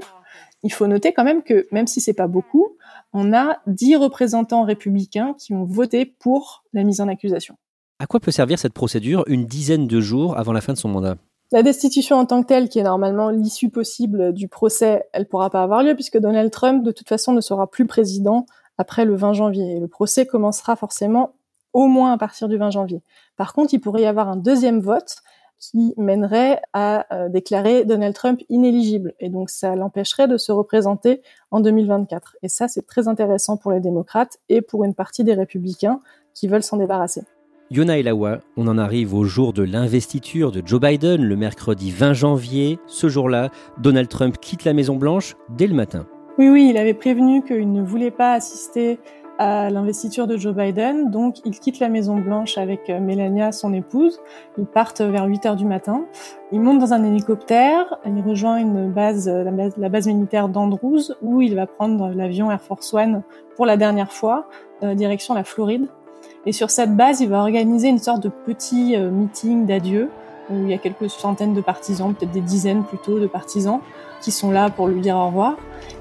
Il 0.62 0.72
faut 0.72 0.88
noter 0.88 1.14
quand 1.14 1.24
même 1.24 1.42
que, 1.42 1.68
même 1.72 1.88
si 1.88 2.00
c'est 2.00 2.14
pas 2.14 2.28
beaucoup, 2.28 2.78
on 3.12 3.34
a 3.34 3.58
dix 3.68 3.96
représentants 3.96 4.64
républicains 4.64 5.36
qui 5.38 5.54
ont 5.54 5.66
voté 5.66 6.06
pour 6.06 6.64
la 6.74 6.84
mise 6.84 7.02
en 7.02 7.08
accusation. 7.08 7.58
À 8.00 8.08
quoi 8.08 8.20
peut 8.20 8.32
servir 8.32 8.60
cette 8.60 8.74
procédure 8.74 9.24
une 9.28 9.46
dizaine 9.46 9.88
de 9.88 10.02
jours 10.02 10.38
avant 10.38 10.52
la 10.52 10.62
fin 10.62 10.74
de 10.74 10.78
son 10.78 10.90
mandat? 10.90 11.16
La 11.52 11.62
destitution 11.62 12.18
en 12.18 12.26
tant 12.26 12.42
que 12.42 12.48
telle, 12.48 12.68
qui 12.68 12.80
est 12.80 12.84
normalement 12.84 13.30
l'issue 13.30 13.70
possible 13.70 14.34
du 14.34 14.48
procès, 14.48 15.06
elle 15.14 15.28
pourra 15.28 15.52
pas 15.52 15.62
avoir 15.62 15.84
lieu 15.84 15.94
puisque 15.94 16.18
Donald 16.18 16.50
Trump, 16.52 16.84
de 16.84 16.92
toute 16.92 17.08
façon, 17.08 17.32
ne 17.32 17.42
sera 17.42 17.70
plus 17.70 17.86
président 17.86 18.48
après 18.80 19.06
le 19.06 19.16
20 19.16 19.34
janvier. 19.34 19.76
Et 19.76 19.80
le 19.80 19.88
procès 19.88 20.26
commencera 20.26 20.76
forcément 20.76 21.36
au 21.74 21.88
moins 21.88 22.14
à 22.14 22.18
partir 22.18 22.48
du 22.48 22.58
20 22.58 22.72
janvier. 22.72 23.04
Par 23.38 23.54
contre, 23.54 23.74
il 23.74 23.80
pourrait 23.80 24.02
y 24.02 24.06
avoir 24.06 24.30
un 24.30 24.36
deuxième 24.36 24.80
vote 24.80 25.18
qui 25.60 25.94
mènerait 25.98 26.60
à 26.74 27.06
euh, 27.16 27.30
déclarer 27.30 27.86
Donald 27.86 28.16
Trump 28.16 28.42
inéligible. 28.50 29.14
Et 29.20 29.30
donc, 29.30 29.50
ça 29.50 29.76
l'empêcherait 29.76 30.28
de 30.28 30.38
se 30.38 30.52
représenter 30.52 31.22
en 31.52 31.62
2024. 31.62 32.38
Et 32.42 32.50
ça, 32.50 32.68
c'est 32.68 32.86
très 32.86 33.08
intéressant 33.08 33.58
pour 33.58 33.72
les 33.72 33.80
démocrates 33.80 34.40
et 34.50 34.62
pour 34.62 34.84
une 34.84 34.94
partie 34.94 35.24
des 35.24 35.34
républicains 35.34 36.02
qui 36.34 36.48
veulent 36.48 36.64
s'en 36.64 36.78
débarrasser. 36.78 37.24
Yona 37.72 37.98
Elawa, 37.98 38.40
on 38.58 38.68
en 38.68 38.78
arrive 38.78 39.16
au 39.16 39.24
jour 39.24 39.54
de 39.54 39.64
l'investiture 39.64 40.52
de 40.52 40.62
Joe 40.64 40.82
Biden, 40.82 41.24
le 41.24 41.36
mercredi 41.36 41.92
20 41.92 42.14
janvier. 42.14 42.78
Ce 42.88 43.08
jour-là, 43.08 43.50
Donald 43.80 44.10
Trump 44.10 44.38
quitte 44.40 44.66
la 44.66 44.74
Maison-Blanche 44.74 45.36
dès 45.50 45.68
le 45.68 45.74
matin. 45.74 46.06
Oui, 46.38 46.50
oui, 46.50 46.68
il 46.70 46.78
avait 46.78 46.94
prévenu 46.94 47.42
qu'il 47.42 47.72
ne 47.72 47.82
voulait 47.82 48.12
pas 48.12 48.34
assister 48.34 49.00
à 49.40 49.70
l'investiture 49.72 50.28
de 50.28 50.38
Joe 50.38 50.54
Biden, 50.54 51.10
donc 51.10 51.38
il 51.46 51.60
quitte 51.60 51.80
la 51.80 51.90
Maison 51.90 52.18
Blanche 52.18 52.58
avec 52.58 52.90
euh, 52.90 53.00
Melania, 53.00 53.52
son 53.52 53.74
épouse. 53.74 54.20
Ils 54.58 54.66
partent 54.66 55.02
vers 55.02 55.26
8 55.26 55.46
heures 55.48 55.56
du 55.56 55.66
matin. 55.66 56.06
Il 56.52 56.62
monte 56.62 56.80
dans 56.80 56.94
un 56.94 57.04
hélicoptère, 57.04 57.98
il 58.06 58.22
rejoint 58.22 58.58
une 58.58 58.92
base, 58.92 59.28
la 59.28 59.52
base, 59.52 59.74
la 59.78 59.90
base 59.90 60.08
militaire 60.08 60.50
d'Andrews, 60.50 61.14
où 61.22 61.42
il 61.42 61.56
va 61.56 61.66
prendre 61.66 62.10
l'avion 62.10 62.52
Air 62.52 62.62
Force 62.62 62.94
One 62.94 63.24
pour 63.56 63.66
la 63.66 63.78
dernière 63.78 64.12
fois, 64.12 64.48
euh, 64.84 64.94
direction 64.94 65.34
la 65.34 65.44
Floride. 65.44 65.88
Et 66.46 66.52
sur 66.52 66.70
cette 66.70 66.96
base, 66.96 67.22
il 67.22 67.30
va 67.30 67.40
organiser 67.40 67.88
une 67.88 68.00
sorte 68.00 68.22
de 68.22 68.30
petit 68.30 68.98
euh, 68.98 69.10
meeting 69.10 69.66
d'adieu 69.66 70.10
où 70.50 70.64
il 70.64 70.70
y 70.70 70.74
a 70.74 70.78
quelques 70.78 71.10
centaines 71.10 71.54
de 71.54 71.62
partisans, 71.62 72.14
peut-être 72.14 72.34
des 72.34 72.42
dizaines 72.42 72.84
plutôt 72.84 73.18
de 73.18 73.28
partisans 73.28 73.80
qui 74.22 74.32
sont 74.32 74.52
là 74.52 74.70
pour 74.70 74.90
lui 74.90 75.00
dire 75.00 75.16
au 75.16 75.28
revoir. 75.28 75.56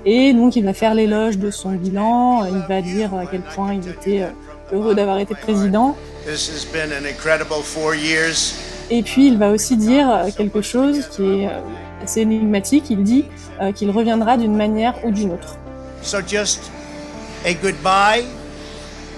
Et 0.04 0.32
donc 0.34 0.56
il 0.56 0.64
va 0.64 0.74
faire 0.74 0.94
l'éloge 0.94 1.38
de 1.38 1.52
son 1.52 1.70
bilan, 1.70 2.44
il 2.46 2.58
va 2.68 2.82
dire 2.82 3.14
à 3.14 3.26
quel 3.26 3.42
point 3.42 3.74
il 3.74 3.88
était 3.88 4.22
euh, 4.22 4.30
heureux 4.72 4.96
d'avoir 4.96 5.18
été 5.18 5.36
président. 5.36 5.96
Et 8.90 9.02
puis 9.04 9.26
il 9.28 9.38
va 9.38 9.50
aussi 9.50 9.76
dire 9.76 10.10
euh, 10.10 10.28
quelque 10.36 10.60
chose 10.60 11.06
qui 11.06 11.22
est 11.22 11.48
assez 12.02 12.22
énigmatique, 12.22 12.90
il 12.90 13.04
dit 13.04 13.26
qu'il 13.76 13.92
reviendra 13.92 14.36
d'une 14.36 14.56
manière 14.56 14.94
ou 15.04 15.12
d'une 15.12 15.30
autre. 15.30 15.56
So 16.02 16.18
just 16.26 16.68
a 17.46 17.54
goodbye. 17.54 18.24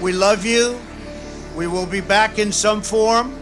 We 0.02 0.14
love 0.14 0.44
you. 0.44 0.74
We 1.56 1.66
will 1.68 1.86
be 1.86 2.00
back 2.00 2.38
in 2.38 2.50
some 2.50 2.82
form. 2.82 3.32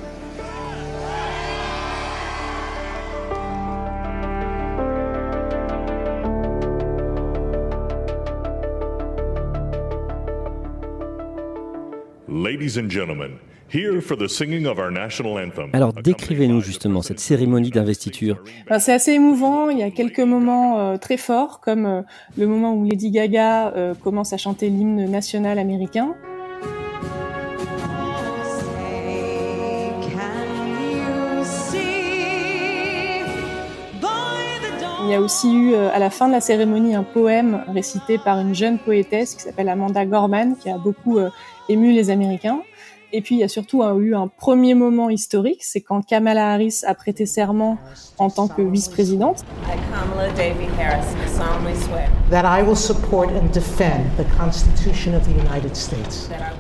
Ladies 12.29 12.77
and 12.79 12.91
gentlemen, 12.91 13.39
alors 15.73 15.93
décrivez-nous 15.95 16.61
justement 16.61 17.01
cette 17.01 17.21
cérémonie 17.21 17.71
d'investiture. 17.71 18.43
Ben, 18.69 18.79
c'est 18.79 18.93
assez 18.93 19.13
émouvant, 19.13 19.71
il 19.71 19.79
y 19.79 19.83
a 19.83 19.91
quelques 19.91 20.21
moments 20.21 20.79
euh, 20.79 20.97
très 20.99 21.17
forts, 21.17 21.61
comme 21.61 21.87
euh, 21.87 22.03
le 22.37 22.47
moment 22.47 22.75
où 22.75 22.85
Lady 22.85 23.11
Gaga 23.11 23.73
euh, 23.75 23.95
commence 23.95 24.33
à 24.33 24.37
chanter 24.37 24.69
l'hymne 24.69 25.11
national 25.11 25.59
américain. 25.59 26.15
Y 35.13 35.15
a 35.15 35.21
aussi 35.21 35.53
eu 35.53 35.75
à 35.75 35.99
la 35.99 36.11
fin 36.11 36.27
de 36.27 36.33
la 36.33 36.41
cérémonie 36.41 36.95
un 36.95 37.03
poème 37.03 37.65
récité 37.69 38.19
par 38.19 38.39
une 38.41 38.55
jeune 38.55 38.79
poétesse 38.79 39.35
qui 39.35 39.43
s'appelle 39.43 39.69
Amanda 39.69 40.05
Gorman, 40.05 40.57
qui 40.57 40.71
a 40.71 40.79
beaucoup 40.79 41.19
ému 41.69 41.93
les 41.93 42.11
Américains. 42.11 42.61
Et 43.15 43.21
puis 43.21 43.35
il 43.35 43.39
y 43.39 43.45
a 43.45 43.49
surtout 43.49 43.83
eu 43.83 44.15
un 44.15 44.27
premier 44.27 44.75
moment 44.75 45.11
historique, 45.11 45.63
c'est 45.63 45.83
quand 45.83 46.01
Kamala 46.01 46.53
Harris 46.53 46.81
a 46.87 46.95
prêté 46.95 47.27
serment 47.27 47.77
en 48.17 48.31
tant 48.31 48.49
que 48.49 48.63
vice-présidente. 48.63 49.45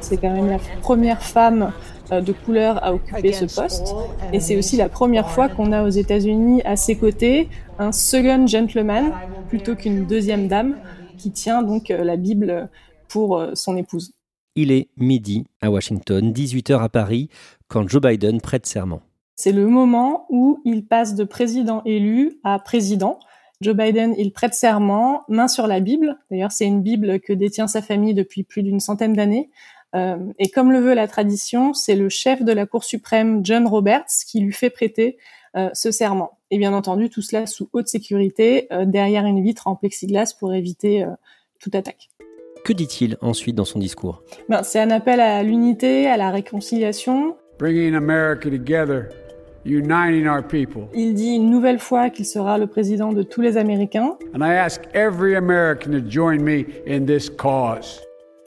C'est 0.01 0.17
quand 0.19 0.31
même 0.31 0.51
la 0.51 0.59
première 0.83 1.23
femme 1.23 1.73
euh, 2.13 2.21
de 2.21 2.33
couleur 2.33 2.85
à 2.85 2.93
occuper 2.93 3.33
ce 3.33 3.47
poste. 3.47 3.95
Et 4.35 4.41
c'est 4.41 4.57
aussi 4.57 4.77
la 4.77 4.91
première 4.91 5.31
fois 5.31 5.49
qu'on 5.49 5.73
a 5.73 5.83
aux 5.83 5.89
États-Unis 5.89 6.61
à 6.67 6.77
ses 6.77 6.97
côtés 6.97 7.49
un 7.83 7.93
second 7.93 8.47
gentleman 8.47 9.13
plutôt 9.49 9.75
qu'une 9.75 10.07
deuxième 10.07 10.47
dame 10.47 10.77
qui 11.19 11.33
tient 11.33 11.63
donc 11.63 11.91
euh, 11.91 12.05
la 12.05 12.17
Bible 12.17 12.69
pour 13.09 13.39
euh, 13.39 13.55
son 13.55 13.77
épouse. 13.77 14.13
Il 14.55 14.71
est 14.71 14.89
midi 14.97 15.45
à 15.61 15.71
Washington, 15.71 16.33
18h 16.33 16.81
à 16.81 16.89
Paris, 16.89 17.29
quand 17.69 17.89
Joe 17.89 18.01
Biden 18.01 18.41
prête 18.41 18.67
serment. 18.67 19.01
C'est 19.35 19.53
le 19.53 19.67
moment 19.67 20.27
où 20.31 20.61
il 20.65 20.87
passe 20.87 21.15
de 21.15 21.25
président 21.25 21.83
élu 21.85 22.39
à 22.45 22.59
président. 22.59 23.19
Joe 23.61 23.75
Biden, 23.75 24.15
il 24.17 24.33
prête 24.33 24.55
serment, 24.55 25.23
main 25.29 25.49
sur 25.49 25.67
la 25.67 25.81
Bible. 25.81 26.19
D'ailleurs, 26.31 26.53
c'est 26.53 26.67
une 26.67 26.83
Bible 26.83 27.19
que 27.21 27.33
détient 27.33 27.67
sa 27.67 27.83
famille 27.83 28.15
depuis 28.15 28.45
plus 28.45 28.63
d'une 28.63 28.81
centaine 28.81 29.15
d'années. 29.15 29.51
Euh, 29.95 30.19
et 30.39 30.49
comme 30.49 30.71
le 30.71 30.81
veut 30.81 30.95
la 30.95 31.09
tradition, 31.09 31.75
c'est 31.75 31.97
le 31.97 32.09
chef 32.09 32.43
de 32.43 32.53
la 32.53 32.67
Cour 32.67 32.85
suprême, 32.85 33.45
John 33.45 33.67
Roberts, 33.67 34.07
qui 34.27 34.41
lui 34.41 34.53
fait 34.53 34.71
prêter 34.71 35.17
euh, 35.17 35.33
ce 35.75 35.91
serment. 35.91 36.39
Et 36.51 36.59
bien 36.59 36.75
entendu, 36.75 37.09
tout 37.09 37.23
cela 37.23 37.47
sous 37.47 37.71
haute 37.73 37.89
sécurité, 37.89 38.67
euh, 38.73 38.85
derrière 38.85 39.25
une 39.25 39.43
vitre 39.43 39.67
en 39.69 39.75
plexiglas 39.75 40.35
pour 40.39 40.53
éviter 40.53 41.05
toute 41.59 41.75
attaque. 41.75 42.11
Que 42.65 42.73
dit-il 42.73 43.17
ensuite 43.23 43.57
dans 43.57 43.65
son 43.65 43.79
discours? 43.79 44.23
Ben, 44.49 44.63
C'est 44.63 44.81
un 44.81 44.91
appel 44.91 45.19
à 45.21 45.43
l'unité, 45.43 46.07
à 46.07 46.17
la 46.17 46.31
réconciliation. 46.31 47.37
Bringing 47.59 47.95
America 47.95 48.51
together, 48.51 49.09
uniting 49.65 50.27
our 50.27 50.43
people. 50.47 50.89
Il 50.95 51.15
dit 51.15 51.35
une 51.35 51.51
nouvelle 51.51 51.79
fois 51.79 52.11
qu'il 52.11 52.27
sera 52.27 52.59
le 52.59 52.67
président 52.67 53.13
de 53.13 53.23
tous 53.23 53.41
les 53.41 53.57
Américains. 53.57 54.17
And 54.35 54.41
I 54.41 54.55
ask 54.55 54.83
every 54.95 55.35
American 55.35 55.93
to 55.93 56.01
join 56.09 56.43
me 56.43 56.67
in 56.87 57.07
this 57.07 57.31
cause. 57.31 58.01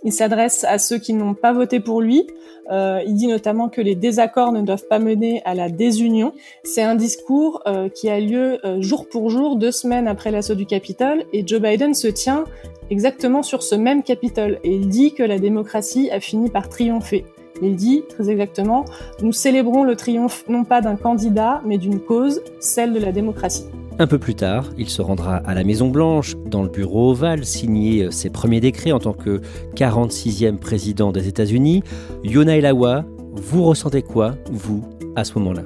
Il 0.05 0.13
s'adresse 0.13 0.63
à 0.63 0.77
ceux 0.77 0.99
qui 0.99 1.13
n'ont 1.13 1.33
pas 1.33 1.51
voté 1.51 1.79
pour 1.79 1.99
lui. 1.99 2.27
Euh, 2.71 3.01
il 3.05 3.15
dit 3.15 3.27
notamment 3.27 3.69
que 3.69 3.81
les 3.81 3.95
désaccords 3.95 4.51
ne 4.51 4.61
doivent 4.61 4.87
pas 4.87 4.99
mener 4.99 5.41
à 5.45 5.55
la 5.55 5.67
désunion. 5.67 6.33
C'est 6.63 6.83
un 6.83 6.93
discours 6.93 7.63
euh, 7.65 7.89
qui 7.89 8.09
a 8.09 8.19
lieu 8.19 8.59
euh, 8.65 8.81
jour 8.81 9.09
pour 9.09 9.31
jour, 9.31 9.55
deux 9.55 9.71
semaines 9.71 10.07
après 10.07 10.29
l'assaut 10.29 10.55
du 10.55 10.67
Capitole, 10.67 11.25
et 11.33 11.45
Joe 11.45 11.59
Biden 11.59 11.95
se 11.95 12.07
tient 12.07 12.45
exactement 12.91 13.41
sur 13.41 13.63
ce 13.63 13.73
même 13.75 14.03
Capitole, 14.03 14.59
et 14.63 14.75
il 14.75 14.89
dit 14.89 15.13
que 15.13 15.23
la 15.23 15.39
démocratie 15.39 16.09
a 16.11 16.19
fini 16.19 16.49
par 16.49 16.69
triompher. 16.69 17.25
Il 17.61 17.75
dit 17.75 18.03
très 18.09 18.29
exactement, 18.29 18.85
nous 19.21 19.31
célébrons 19.31 19.83
le 19.83 19.95
triomphe 19.95 20.43
non 20.47 20.65
pas 20.65 20.81
d'un 20.81 20.95
candidat, 20.95 21.61
mais 21.65 21.77
d'une 21.77 21.99
cause, 21.99 22.41
celle 22.59 22.93
de 22.93 22.99
la 22.99 23.11
démocratie. 23.11 23.65
Un 23.97 24.07
peu 24.07 24.19
plus 24.19 24.35
tard, 24.35 24.71
il 24.77 24.89
se 24.89 25.01
rendra 25.01 25.37
à 25.37 25.53
la 25.53 25.63
Maison 25.63 25.87
Blanche, 25.87 26.35
dans 26.47 26.63
le 26.63 26.69
bureau 26.69 27.11
ovale, 27.11 27.45
signer 27.45 28.03
euh, 28.03 28.11
ses 28.11 28.29
premiers 28.29 28.59
décrets 28.59 28.91
en 28.91 28.99
tant 28.99 29.13
que 29.13 29.39
46e 29.73 30.57
président 30.57 31.13
des 31.13 31.29
États-Unis. 31.29 31.81
Yona 32.25 32.57
Elawa, 32.57 33.05
vous 33.31 33.63
ressentez 33.63 34.01
quoi, 34.01 34.35
vous, 34.51 34.83
à 35.15 35.23
ce 35.23 35.39
moment-là? 35.39 35.61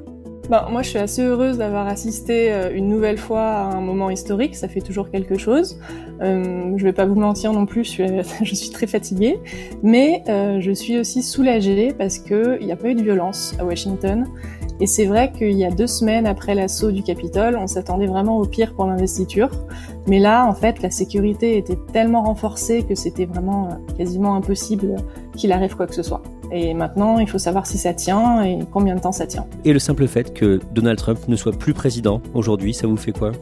Ben, 0.47 0.67
moi, 0.69 0.83
je 0.83 0.89
suis 0.89 0.99
assez 0.99 1.23
heureuse 1.23 1.57
d'avoir 1.57 1.87
assisté 1.87 2.51
euh, 2.51 2.71
une 2.71 2.87
nouvelle 2.87 3.17
fois 3.17 3.41
à 3.41 3.75
un 3.75 3.81
moment 3.81 4.11
historique. 4.11 4.55
Ça 4.55 4.67
fait 4.67 4.81
toujours 4.81 5.09
quelque 5.09 5.39
chose. 5.39 5.79
Euh, 6.21 6.73
je 6.77 6.83
vais 6.83 6.93
pas 6.93 7.05
vous 7.05 7.19
mentir 7.19 7.51
non 7.51 7.65
plus, 7.65 7.83
je 7.83 8.53
suis, 8.53 8.69
très 8.71 8.85
fatiguée, 8.85 9.39
mais 9.81 10.23
je 10.27 10.71
suis 10.71 10.99
aussi 10.99 11.23
soulagée 11.23 11.93
parce 11.97 12.19
que 12.19 12.59
il 12.59 12.67
n'y 12.67 12.71
a 12.71 12.75
pas 12.75 12.89
eu 12.89 12.95
de 12.95 13.01
violence 13.01 13.55
à 13.59 13.65
Washington. 13.65 14.27
Et 14.79 14.87
c'est 14.87 15.05
vrai 15.05 15.31
qu'il 15.31 15.57
y 15.57 15.65
a 15.65 15.71
deux 15.71 15.87
semaines 15.87 16.25
après 16.25 16.55
l'assaut 16.55 16.91
du 16.91 17.03
Capitole, 17.03 17.57
on 17.57 17.67
s'attendait 17.67 18.07
vraiment 18.07 18.37
au 18.37 18.45
pire 18.45 18.73
pour 18.73 18.85
l'investiture. 18.85 19.49
Mais 20.07 20.19
là, 20.19 20.45
en 20.45 20.53
fait, 20.53 20.81
la 20.81 20.89
sécurité 20.89 21.57
était 21.57 21.77
tellement 21.91 22.23
renforcée 22.23 22.83
que 22.83 22.95
c'était 22.95 23.25
vraiment 23.25 23.67
euh, 23.67 23.93
quasiment 23.97 24.35
impossible 24.35 24.95
qu'il 25.35 25.51
arrive 25.51 25.75
quoi 25.75 25.85
que 25.85 25.95
ce 25.95 26.03
soit. 26.03 26.21
Et 26.51 26.73
maintenant, 26.73 27.19
il 27.19 27.29
faut 27.29 27.37
savoir 27.37 27.67
si 27.67 27.77
ça 27.77 27.93
tient 27.93 28.41
et 28.43 28.59
combien 28.71 28.95
de 28.95 29.01
temps 29.01 29.11
ça 29.11 29.27
tient. 29.27 29.45
Et 29.65 29.73
le 29.73 29.79
simple 29.79 30.07
fait 30.07 30.33
que 30.33 30.59
Donald 30.73 30.97
Trump 30.97 31.19
ne 31.27 31.35
soit 31.35 31.51
plus 31.51 31.73
président 31.73 32.21
aujourd'hui, 32.33 32.73
ça 32.73 32.87
vous 32.87 32.97
fait 32.97 33.11
quoi? 33.11 33.33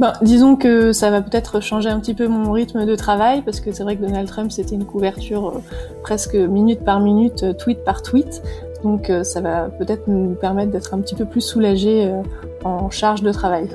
Ben, 0.00 0.14
disons 0.22 0.56
que 0.56 0.92
ça 0.92 1.10
va 1.10 1.20
peut-être 1.20 1.60
changer 1.60 1.90
un 1.90 2.00
petit 2.00 2.14
peu 2.14 2.26
mon 2.26 2.52
rythme 2.52 2.86
de 2.86 2.96
travail 2.96 3.42
parce 3.42 3.60
que 3.60 3.70
c'est 3.70 3.82
vrai 3.82 3.96
que 3.96 4.00
Donald 4.00 4.26
Trump 4.26 4.50
c'était 4.50 4.74
une 4.74 4.86
couverture 4.86 5.48
euh, 5.48 5.60
presque 6.02 6.34
minute 6.34 6.80
par 6.86 7.00
minute, 7.00 7.42
euh, 7.42 7.52
tweet 7.52 7.84
par 7.84 8.00
tweet. 8.02 8.42
Donc 8.82 9.10
euh, 9.10 9.24
ça 9.24 9.40
va 9.40 9.68
peut-être 9.68 10.08
nous 10.08 10.34
permettre 10.34 10.70
d'être 10.70 10.94
un 10.94 11.00
petit 11.00 11.14
peu 11.14 11.24
plus 11.24 11.40
soulagés 11.40 12.10
en 12.64 12.90
charge 12.90 13.22
de 13.22 13.32
travail. 13.32 13.68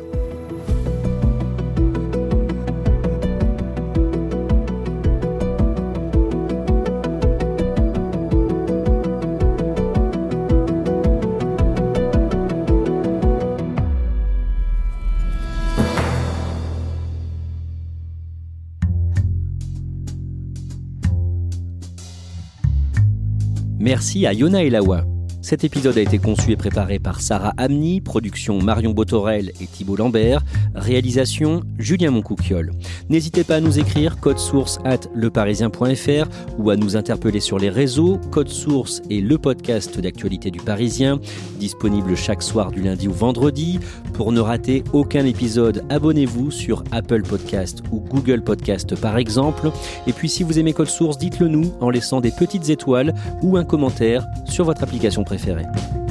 Merci 24.06 24.28
à 24.28 24.34
Yona 24.34 24.64
Elawa. 24.64 25.15
Cet 25.46 25.64
épisode 25.64 25.96
a 26.00 26.02
été 26.02 26.18
conçu 26.18 26.54
et 26.54 26.56
préparé 26.56 26.98
par 26.98 27.22
Sarah 27.22 27.54
Amni, 27.58 28.02
production 28.02 28.60
Marion 28.60 28.94
Botorel 28.94 29.52
et 29.62 29.68
Thibault 29.68 29.96
Lambert, 29.96 30.42
réalisation 30.74 31.62
Julien 31.78 32.10
Moncouquiole. 32.10 32.72
N'hésitez 33.10 33.44
pas 33.44 33.58
à 33.58 33.60
nous 33.60 33.78
écrire 33.78 34.20
code 34.20 34.40
source 34.40 34.80
at 34.86 35.02
leparisien.fr 35.14 36.30
ou 36.58 36.72
à 36.72 36.76
nous 36.76 36.98
interpeller 36.98 37.42
sur 37.42 37.60
les 37.60 37.70
réseaux. 37.70 38.18
Code 38.32 38.50
source 38.50 39.04
est 39.12 39.22
le 39.22 39.38
podcast 39.38 40.00
d'actualité 40.00 40.50
du 40.50 40.58
Parisien, 40.58 41.20
disponible 41.60 42.18
chaque 42.18 42.42
soir 42.42 42.72
du 42.72 42.82
lundi 42.82 43.08
au 43.08 43.14
vendredi. 43.14 43.80
Pour 44.14 44.32
ne 44.32 44.40
rater 44.40 44.84
aucun 44.94 45.28
épisode, 45.28 45.86
abonnez-vous 45.92 46.50
sur 46.50 46.84
Apple 46.90 47.22
Podcast 47.22 47.84
ou 47.92 48.00
Google 48.00 48.44
Podcast 48.44 49.00
par 49.00 49.16
exemple. 49.20 49.70
Et 50.08 50.14
puis 50.14 50.28
si 50.28 50.42
vous 50.42 50.58
aimez 50.58 50.74
Code 50.74 50.90
Source, 50.90 51.20
dites-le 51.20 51.50
nous 51.50 51.72
en 51.82 51.92
laissant 51.92 52.20
des 52.20 52.32
petites 52.32 52.70
étoiles 52.70 53.14
ou 53.44 53.58
un 53.58 53.64
commentaire 53.64 54.26
sur 54.48 54.66
votre 54.66 54.82
application 54.82 55.24
préférée 55.24 55.35
préféré. 55.36 56.05